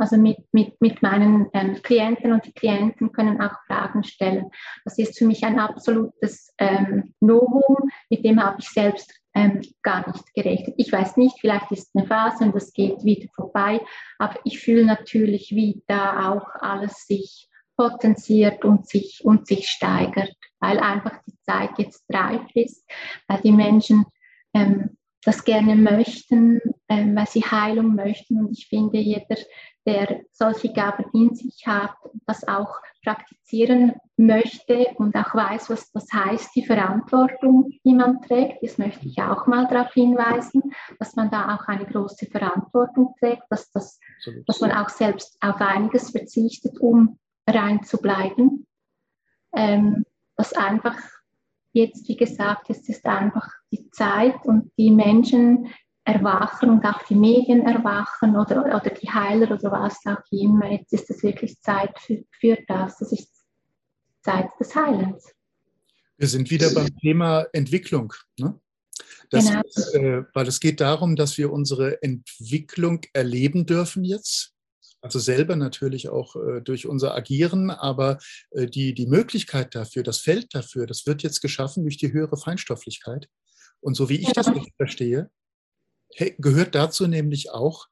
[0.00, 4.50] also mit, mit, mit meinen ähm, Klienten und die Klienten können auch Fragen stellen.
[4.84, 10.10] Das ist für mich ein absolutes ähm, Novum, mit dem habe ich selbst ähm, gar
[10.10, 10.74] nicht gerechnet.
[10.78, 13.80] Ich weiß nicht, vielleicht ist eine Phase und das geht wieder vorbei,
[14.18, 20.34] aber ich fühle natürlich, wie da auch alles sich potenziert und sich, und sich steigert,
[20.60, 22.84] weil einfach die Zeit jetzt reif ist,
[23.28, 24.06] weil die Menschen
[24.54, 28.38] ähm, das gerne möchten, ähm, weil sie Heilung möchten.
[28.38, 29.36] Und ich finde, jeder,
[29.86, 31.94] der solche Gaben in sich hat,
[32.26, 38.62] das auch praktizieren möchte und auch weiß, was das heißt, die Verantwortung, die man trägt.
[38.62, 40.62] Das möchte ich auch mal darauf hinweisen,
[40.98, 43.98] dass man da auch eine große Verantwortung trägt, dass, das,
[44.46, 48.66] dass man auch selbst auf einiges verzichtet, um rein zu bleiben.
[49.52, 50.04] Ähm,
[50.36, 50.96] dass einfach
[51.72, 55.68] jetzt, wie gesagt, es ist einfach die Zeit und die Menschen,
[56.04, 60.70] erwachen und auch die Medien erwachen oder, oder die Heiler oder was auch immer.
[60.70, 62.98] Jetzt ist es wirklich Zeit für, für das.
[62.98, 63.30] Das ist
[64.22, 65.32] Zeit des Heilens.
[66.16, 68.12] Wir sind wieder beim Thema Entwicklung.
[68.38, 68.58] Ne?
[69.30, 69.60] Das genau.
[69.64, 74.54] ist, äh, weil es geht darum, dass wir unsere Entwicklung erleben dürfen jetzt.
[75.02, 78.18] Also selber natürlich auch äh, durch unser Agieren, aber
[78.50, 82.36] äh, die, die Möglichkeit dafür, das Feld dafür, das wird jetzt geschaffen durch die höhere
[82.36, 83.28] Feinstofflichkeit.
[83.80, 85.30] Und so wie ich das verstehe,
[86.38, 87.86] gehört dazu nämlich auch,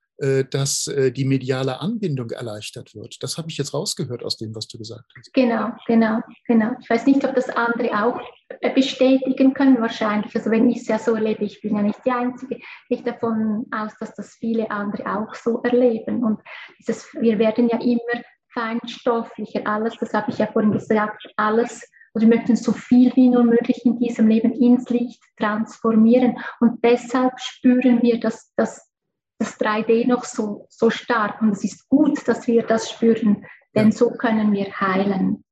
[0.50, 3.22] dass äh, die mediale Anbindung erleichtert wird.
[3.22, 5.32] Das habe ich jetzt rausgehört aus dem, was du gesagt hast.
[5.32, 6.72] Genau, genau, genau.
[6.80, 10.34] Ich weiß nicht, ob das andere auch äh, bestätigen können, wahrscheinlich.
[10.34, 12.58] Also wenn ich es ja so erlebe, ich bin ja nicht die Einzige,
[12.88, 16.24] ich davon aus, dass das viele andere auch so erleben.
[16.24, 16.40] Und
[16.78, 21.88] dieses, wir werden ja immer feinstofflicher, alles, das habe ich ja vorhin gesagt, alles
[22.20, 26.36] wir möchten so viel wie nur möglich in diesem Leben ins Licht transformieren.
[26.60, 28.87] Und deshalb spüren wir dass das,
[29.38, 31.40] das 3D noch so, so stark.
[31.40, 33.96] Und es ist gut, dass wir das spüren, denn ja.
[33.96, 35.44] so können wir heilen.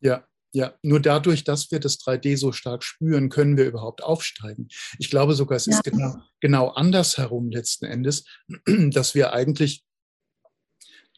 [0.00, 4.68] Ja, ja, nur dadurch, dass wir das 3D so stark spüren, können wir überhaupt aufsteigen.
[4.98, 5.74] Ich glaube sogar, es ja.
[5.74, 8.24] ist genau, genau andersherum letzten Endes,
[8.66, 9.84] dass wir eigentlich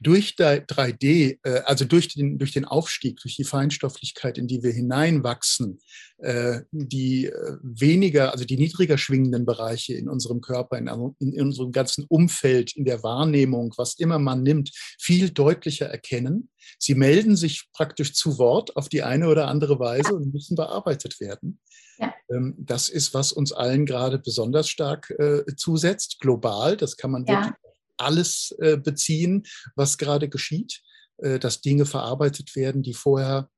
[0.01, 4.73] durch 3D, äh, also durch den, durch den Aufstieg, durch die Feinstofflichkeit, in die wir
[4.73, 5.81] hineinwachsen,
[6.19, 10.89] äh, die äh, weniger, also die niedriger schwingenden Bereiche in unserem Körper, in,
[11.19, 16.51] in unserem ganzen Umfeld, in der Wahrnehmung, was immer man nimmt, viel deutlicher erkennen.
[16.79, 21.21] Sie melden sich praktisch zu Wort auf die eine oder andere Weise und müssen bearbeitet
[21.21, 21.61] werden.
[21.99, 22.15] Ja.
[22.31, 25.13] Ähm, das ist, was uns allen gerade besonders stark
[25.57, 26.77] zusetzt, global.
[26.77, 27.45] Das kann man ja.
[27.45, 27.68] wirklich
[27.99, 29.45] alles äh, beziehen,
[29.75, 30.83] was gerade geschieht,
[31.19, 33.51] äh, dass Dinge verarbeitet werden, die vorher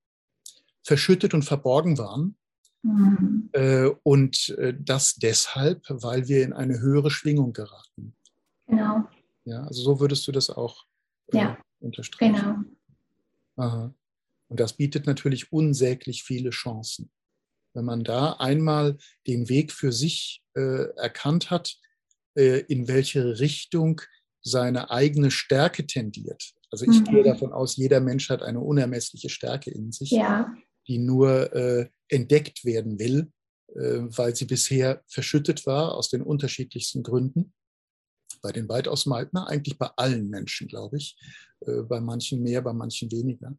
[0.84, 2.36] verschüttet und verborgen waren.
[2.82, 3.50] Mhm.
[3.52, 8.16] Äh, und das deshalb, weil wir in eine höhere Schwingung geraten.
[8.66, 9.08] Genau.
[9.44, 10.84] Ja, also so würdest du das auch
[11.32, 11.58] ja.
[11.80, 12.34] unterstreichen.
[12.34, 12.56] Genau.
[13.56, 13.94] Aha.
[14.48, 17.10] Und das bietet natürlich unsäglich viele Chancen.
[17.72, 21.76] Wenn man da einmal den Weg für sich äh, erkannt hat,
[22.34, 24.00] äh, in welche Richtung
[24.42, 26.52] seine eigene Stärke tendiert.
[26.70, 27.04] Also ich mhm.
[27.04, 30.54] gehe davon aus, jeder Mensch hat eine unermessliche Stärke in sich, ja.
[30.86, 33.30] die nur äh, entdeckt werden will,
[33.74, 37.52] äh, weil sie bisher verschüttet war aus den unterschiedlichsten Gründen.
[38.42, 41.18] Bei den weitaus na, eigentlich bei allen Menschen, glaube ich.
[41.66, 43.56] Äh, bei manchen mehr, bei manchen weniger.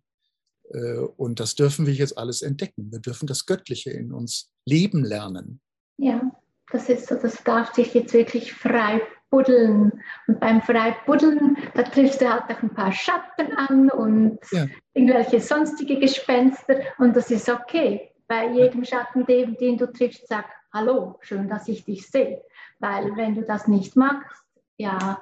[0.70, 2.92] Äh, und das dürfen wir jetzt alles entdecken.
[2.92, 5.62] Wir dürfen das Göttliche in uns leben lernen.
[5.98, 6.22] Ja,
[6.72, 9.02] das ist so, das darf sich jetzt wirklich frei
[9.32, 9.92] Buddeln.
[10.28, 14.68] Und beim Freibuddeln, da triffst du halt auch ein paar Schatten an und ja.
[14.94, 16.76] irgendwelche sonstige Gespenster.
[17.00, 18.12] Und das ist okay.
[18.28, 22.44] Bei jedem Schatten, den, den du triffst, sag Hallo, schön, dass ich dich sehe.
[22.80, 24.46] Weil wenn du das nicht machst,
[24.78, 25.22] ja,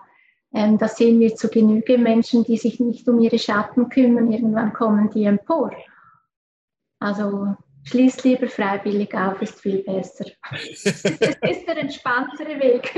[0.54, 4.32] ähm, da sehen wir zu Genüge Menschen, die sich nicht um ihre Schatten kümmern.
[4.32, 5.72] Irgendwann kommen die empor.
[7.00, 7.56] Also
[7.86, 10.26] Schließ lieber freiwillig auf, ist viel besser.
[10.52, 12.94] Es ist der entspanntere Weg.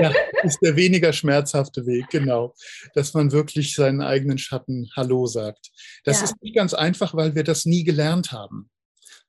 [0.00, 0.12] Ja,
[0.42, 2.54] ist der weniger schmerzhafte Weg, genau.
[2.94, 5.70] Dass man wirklich seinen eigenen Schatten Hallo sagt.
[6.04, 6.24] Das ja.
[6.24, 8.70] ist nicht ganz einfach, weil wir das nie gelernt haben.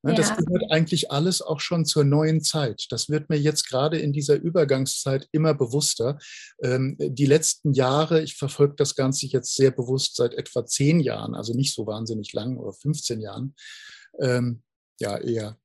[0.01, 0.35] Ne, das ja.
[0.35, 2.85] gehört eigentlich alles auch schon zur neuen Zeit.
[2.89, 6.17] Das wird mir jetzt gerade in dieser Übergangszeit immer bewusster.
[6.63, 11.35] Ähm, die letzten Jahre, ich verfolge das Ganze jetzt sehr bewusst seit etwa zehn Jahren,
[11.35, 13.55] also nicht so wahnsinnig lang oder 15 Jahren
[14.21, 14.61] ähm,
[14.99, 15.57] ja eher,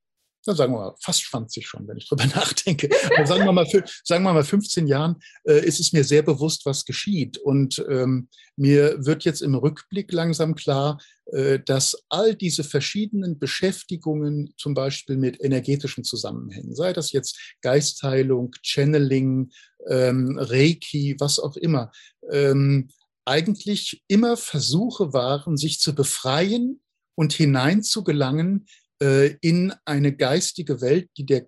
[0.47, 2.89] na, sagen wir mal, fast 20 schon, wenn ich drüber nachdenke.
[3.17, 3.67] Aber sagen wir mal,
[4.05, 7.39] sagen wir mal 15 Jahren äh, ist es mir sehr bewusst, was geschieht.
[7.39, 11.01] Und ähm, mir wird jetzt im Rückblick langsam klar,
[11.33, 18.55] äh, dass all diese verschiedenen Beschäftigungen, zum Beispiel mit energetischen Zusammenhängen, sei das jetzt Geistheilung,
[18.63, 19.51] Channeling,
[19.89, 21.91] ähm, Reiki, was auch immer,
[22.31, 22.91] ähm,
[23.25, 26.81] eigentlich immer Versuche waren, sich zu befreien
[27.15, 28.67] und hineinzugelangen
[29.05, 31.47] äh, in eine geistige Welt, die der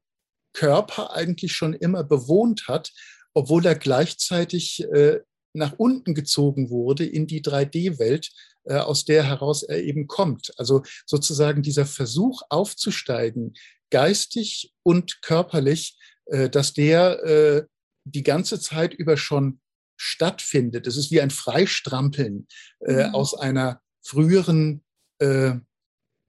[0.52, 2.92] Körper eigentlich schon immer bewohnt hat,
[3.32, 5.20] obwohl er gleichzeitig äh,
[5.54, 8.30] nach unten gezogen wurde in die 3D-Welt,
[8.64, 10.52] äh, aus der heraus er eben kommt.
[10.58, 13.54] Also sozusagen dieser Versuch aufzusteigen,
[13.90, 15.96] geistig und körperlich,
[16.50, 17.68] dass der
[18.02, 19.60] die ganze Zeit über schon
[19.96, 20.88] stattfindet.
[20.88, 22.48] Es ist wie ein Freistrampeln
[22.80, 23.14] mhm.
[23.14, 24.82] aus einer früheren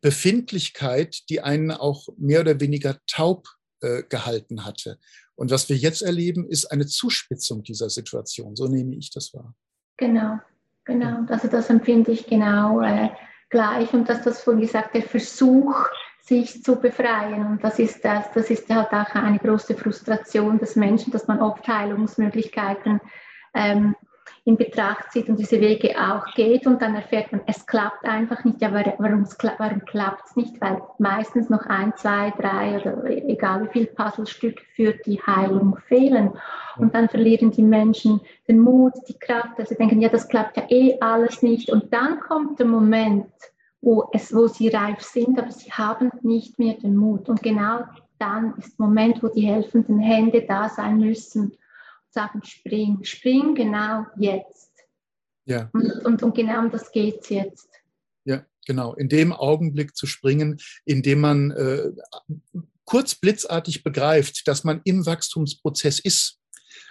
[0.08, 3.46] Befindlichkeit, die einen auch mehr oder weniger taub
[3.82, 5.00] äh, gehalten hatte.
[5.36, 8.56] Und was wir jetzt erleben, ist eine Zuspitzung dieser Situation.
[8.56, 9.54] So nehme ich das wahr.
[9.98, 10.40] Genau,
[10.86, 11.26] genau.
[11.28, 13.10] Also das empfinde ich genau äh,
[13.50, 13.94] gleich.
[13.94, 15.76] Und dass das vorhin gesagt, der Versuch,
[16.22, 17.46] sich zu befreien.
[17.46, 21.42] Und das ist das, das ist halt auch eine große Frustration des Menschen, dass man
[21.42, 23.02] oft Heilungsmöglichkeiten
[23.54, 23.94] ähm,
[24.48, 28.44] in Betracht zieht und diese Wege auch geht und dann erfährt man, es klappt einfach
[28.46, 28.62] nicht.
[28.62, 29.26] Ja, warum,
[29.58, 30.62] warum klappt es nicht?
[30.62, 36.32] Weil meistens noch ein, zwei, drei oder egal wie viel Puzzlestücke für die Heilung fehlen.
[36.78, 40.64] Und dann verlieren die Menschen den Mut, die Kraft, also denken, ja, das klappt ja
[40.70, 41.70] eh alles nicht.
[41.70, 43.28] Und dann kommt der Moment,
[43.82, 47.28] wo, es, wo sie reif sind, aber sie haben nicht mehr den Mut.
[47.28, 47.82] Und genau
[48.18, 51.52] dann ist der Moment, wo die helfenden Hände da sein müssen
[52.18, 54.72] sagen, spring, spring genau jetzt.
[55.46, 55.70] Ja.
[55.74, 57.70] Und, und, und genau um das geht es jetzt.
[58.26, 58.96] Ja, genau.
[58.96, 61.92] In dem Augenblick zu springen, in dem man äh,
[62.86, 66.40] kurz blitzartig begreift, dass man im Wachstumsprozess ist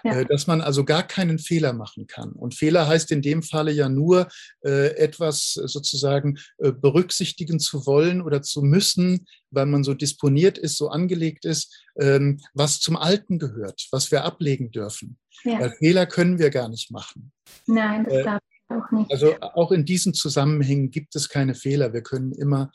[0.06, 0.20] ja.
[0.20, 2.32] Äh, dass man also gar keinen Fehler machen kann.
[2.32, 4.28] Und Fehler heißt in dem Falle ja nur,
[4.64, 10.76] äh, etwas sozusagen äh, berücksichtigen zu wollen oder zu müssen, weil man so disponiert ist,
[10.76, 15.18] so angelegt ist, ähm, was zum Alten gehört, was wir ablegen dürfen.
[15.44, 15.60] Ja.
[15.60, 17.32] Weil Fehler können wir gar nicht machen.
[17.66, 19.12] Nein, das glaube ich auch nicht.
[19.12, 21.92] Also auch in diesen Zusammenhängen gibt es keine Fehler.
[21.92, 22.72] Wir können immer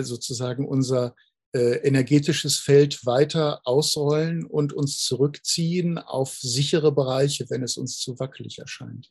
[0.00, 7.76] sozusagen unser äh, energetisches Feld weiter ausrollen und uns zurückziehen auf sichere Bereiche, wenn es
[7.76, 9.10] uns zu wackelig erscheint.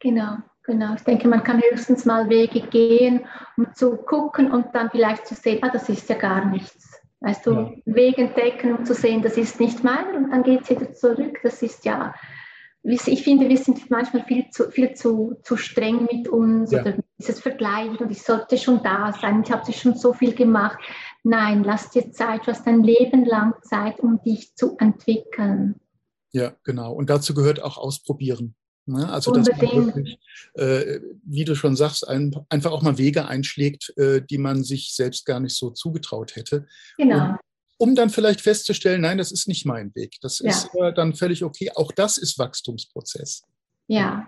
[0.00, 0.36] Genau,
[0.68, 3.24] Genau, ich denke, man kann höchstens mal Wege gehen,
[3.56, 7.00] um zu gucken und dann vielleicht zu sehen, ah, das ist ja gar nichts.
[7.20, 7.72] Weißt du, ja.
[7.86, 11.38] Weg entdecken, um zu sehen, das ist nicht mein und dann geht es wieder zurück.
[11.42, 12.14] Das ist ja,
[12.82, 16.82] ich finde, wir sind manchmal viel zu, viel zu, zu streng mit uns ja.
[16.82, 20.78] oder dieses Vergleichen und ich sollte schon da sein, ich habe schon so viel gemacht.
[21.24, 25.80] Nein, lass dir Zeit, du hast dein Leben lang Zeit, um dich zu entwickeln.
[26.32, 26.92] Ja, genau.
[26.92, 28.54] Und dazu gehört auch ausprobieren.
[28.86, 29.08] Ne?
[29.10, 30.18] Also, dass man wirklich,
[30.54, 34.94] äh, wie du schon sagst, ein, einfach auch mal Wege einschlägt, äh, die man sich
[34.94, 36.66] selbst gar nicht so zugetraut hätte.
[36.96, 37.32] Genau.
[37.32, 37.38] Und,
[37.78, 40.16] um dann vielleicht festzustellen, nein, das ist nicht mein Weg.
[40.20, 40.50] Das ja.
[40.50, 41.70] ist äh, dann völlig okay.
[41.74, 43.42] Auch das ist Wachstumsprozess.
[43.86, 44.26] Ja,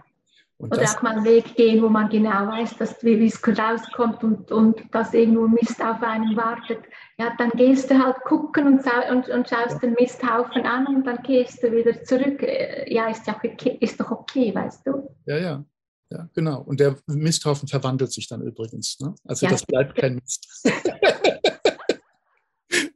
[0.60, 4.22] und Oder auch mal einen Weg gehen, wo man genau weiß, dass wie es rauskommt
[4.22, 6.80] und, und dass irgendwo Mist auf einen wartet.
[7.18, 9.78] Ja, dann gehst du halt gucken und, und, und schaust ja.
[9.78, 12.42] den Misthaufen an und dann gehst du wieder zurück.
[12.42, 15.08] Äh, ja, ist, ja okay, ist doch okay, weißt du?
[15.24, 15.64] Ja, ja.
[16.10, 16.60] Ja, genau.
[16.60, 18.98] Und der Misthaufen verwandelt sich dann übrigens.
[19.00, 19.14] Ne?
[19.24, 19.52] Also ja.
[19.52, 20.46] das bleibt kein Mist.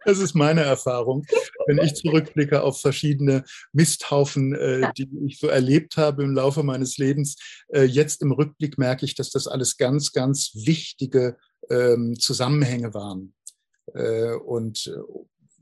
[0.04, 1.26] Das ist meine Erfahrung,
[1.66, 6.98] wenn ich zurückblicke auf verschiedene Misthaufen, äh, die ich so erlebt habe im Laufe meines
[6.98, 7.36] Lebens.
[7.68, 11.36] Äh, jetzt im Rückblick merke ich, dass das alles ganz, ganz wichtige
[11.70, 13.34] ähm, Zusammenhänge waren.
[13.94, 14.92] Äh, und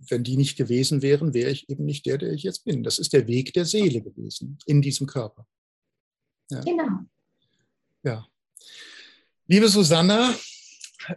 [0.09, 2.83] wenn die nicht gewesen wären, wäre ich eben nicht der, der ich jetzt bin.
[2.83, 5.47] Das ist der Weg der Seele gewesen in diesem Körper.
[6.51, 6.61] Ja.
[6.61, 6.89] Genau.
[8.03, 8.27] Ja.
[9.47, 10.35] Liebe Susanna,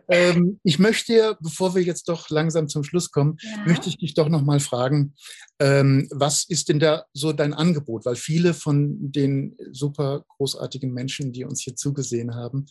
[0.08, 3.66] ähm, ich möchte, bevor wir jetzt doch langsam zum Schluss kommen, ja.
[3.66, 5.16] möchte ich dich doch noch mal fragen,
[5.60, 8.06] ähm, was ist denn da so dein Angebot?
[8.06, 12.66] Weil viele von den super großartigen Menschen, die uns hier zugesehen haben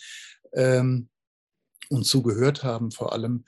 [0.52, 1.08] ähm,
[1.88, 3.44] und zugehört haben vor allem,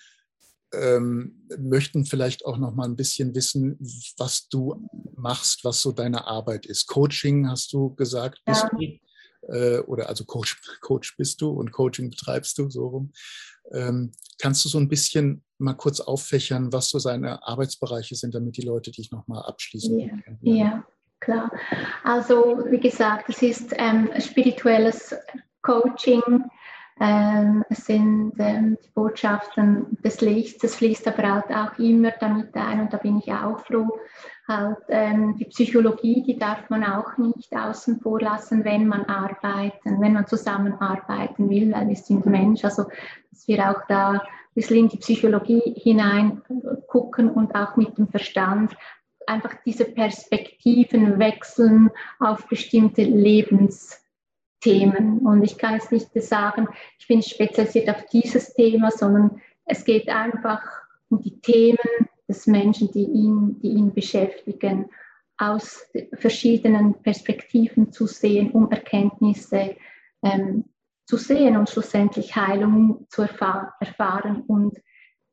[0.74, 3.78] ähm, möchten vielleicht auch noch mal ein bisschen wissen,
[4.18, 4.86] was du
[5.16, 6.86] machst, was so deine Arbeit ist.
[6.86, 8.78] Coaching hast du gesagt, bist ja.
[8.78, 8.98] du
[9.48, 13.12] äh, oder also Coach, Coach bist du und Coaching betreibst du so rum.
[13.72, 18.56] Ähm, kannst du so ein bisschen mal kurz auffächern, was so seine Arbeitsbereiche sind, damit
[18.56, 20.38] die Leute dich nochmal abschließen ja, können?
[20.42, 20.84] Ja,
[21.20, 21.50] klar.
[22.04, 25.14] Also wie gesagt, es ist ähm, spirituelles
[25.62, 26.22] Coaching.
[26.98, 30.64] Ähm, es sind ähm, die Botschaften des Lichts.
[30.64, 33.98] Es fließt aber halt auch immer damit ein und da bin ich auch froh,
[34.48, 40.00] halt ähm, die Psychologie, die darf man auch nicht außen vor lassen, wenn man arbeiten,
[40.00, 42.84] wenn man zusammenarbeiten will, weil wir sind Mensch, also
[43.30, 44.20] dass wir auch da ein
[44.54, 46.42] bisschen in die Psychologie hinein
[46.86, 48.76] gucken und auch mit dem Verstand
[49.26, 51.90] einfach diese Perspektiven wechseln
[52.20, 55.26] auf bestimmte Lebensthemen.
[55.26, 56.68] Und ich kann jetzt nicht sagen,
[56.98, 60.62] ich bin spezialisiert auf dieses Thema, sondern es geht einfach
[61.08, 61.78] um die Themen,
[62.28, 64.86] des Menschen, die ihn, die ihn beschäftigen,
[65.38, 69.76] aus verschiedenen Perspektiven zu sehen, um Erkenntnisse
[70.22, 70.64] ähm,
[71.06, 74.42] zu sehen und schlussendlich Heilung zu erfahr erfahren.
[74.46, 74.78] Und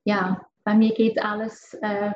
[0.03, 2.11] ja, bei mir geht alles äh,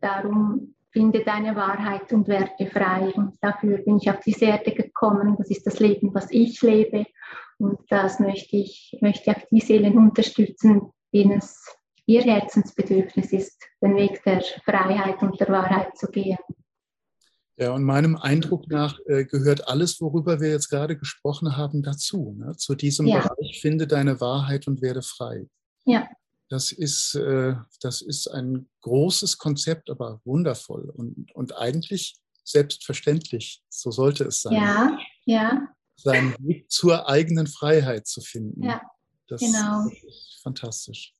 [0.00, 3.12] darum, finde deine Wahrheit und werde frei.
[3.14, 5.36] Und dafür bin ich auf diese Erde gekommen.
[5.38, 7.06] Das ist das Leben, was ich lebe.
[7.58, 11.64] Und das möchte ich, möchte auch die Seelen unterstützen, denen es
[12.06, 16.38] ihr Herzensbedürfnis ist, den Weg der Freiheit und der Wahrheit zu gehen.
[17.56, 22.34] Ja, und meinem Eindruck nach äh, gehört alles, worüber wir jetzt gerade gesprochen haben, dazu.
[22.38, 22.56] Ne?
[22.56, 23.20] Zu diesem ja.
[23.20, 25.46] Bereich, finde deine Wahrheit und werde frei.
[25.84, 26.08] Ja.
[26.48, 33.62] Das ist, äh, das ist ein großes Konzept, aber wundervoll und, und eigentlich selbstverständlich.
[33.68, 34.54] So sollte es sein.
[34.54, 35.68] Ja, ja.
[35.96, 38.64] Seinen Weg zur eigenen Freiheit zu finden.
[38.64, 38.82] Ja,
[39.28, 39.86] das genau.
[39.88, 41.14] ist fantastisch.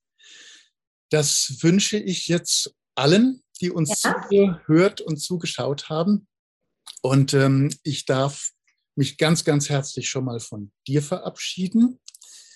[1.13, 4.19] Das wünsche ich jetzt allen, die uns ja.
[4.29, 6.27] zugehört und zugeschaut haben.
[7.03, 8.49] Und ähm, ich darf
[8.95, 11.99] mich ganz, ganz herzlich schon mal von dir verabschieden.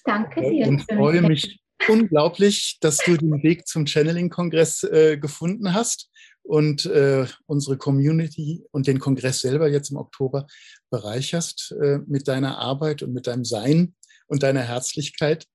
[0.05, 0.69] Danke dir.
[0.69, 6.09] Und freue mich unglaublich, dass du den Weg zum Channeling-Kongress äh, gefunden hast
[6.41, 10.47] und äh, unsere Community und den Kongress selber jetzt im Oktober
[10.89, 13.93] bereicherst äh, mit deiner Arbeit und mit deinem Sein
[14.25, 15.45] und deiner Herzlichkeit.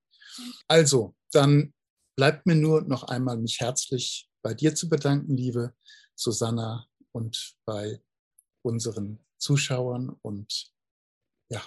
[0.68, 1.72] Also, dann
[2.16, 5.74] bleibt mir nur noch einmal mich herzlich bei dir zu bedanken, liebe
[6.14, 8.02] Susanna, und bei
[8.62, 10.16] unseren Zuschauern.
[10.22, 10.72] Und
[11.48, 11.62] ja,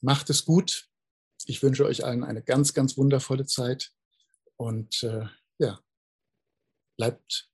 [0.00, 0.88] macht es gut.
[1.44, 3.92] Ich wünsche euch allen eine ganz, ganz wundervolle Zeit.
[4.56, 5.26] Und äh,
[5.58, 5.80] ja,
[6.96, 7.50] bleibt,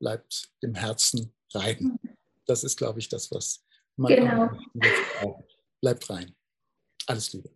[0.00, 1.98] bleibt im Herzen rein.
[2.46, 3.64] Das ist, glaube ich, das, was
[3.96, 4.50] man genau.
[5.20, 5.44] braucht.
[5.80, 6.34] Bleibt rein.
[7.06, 7.50] Alles Liebe.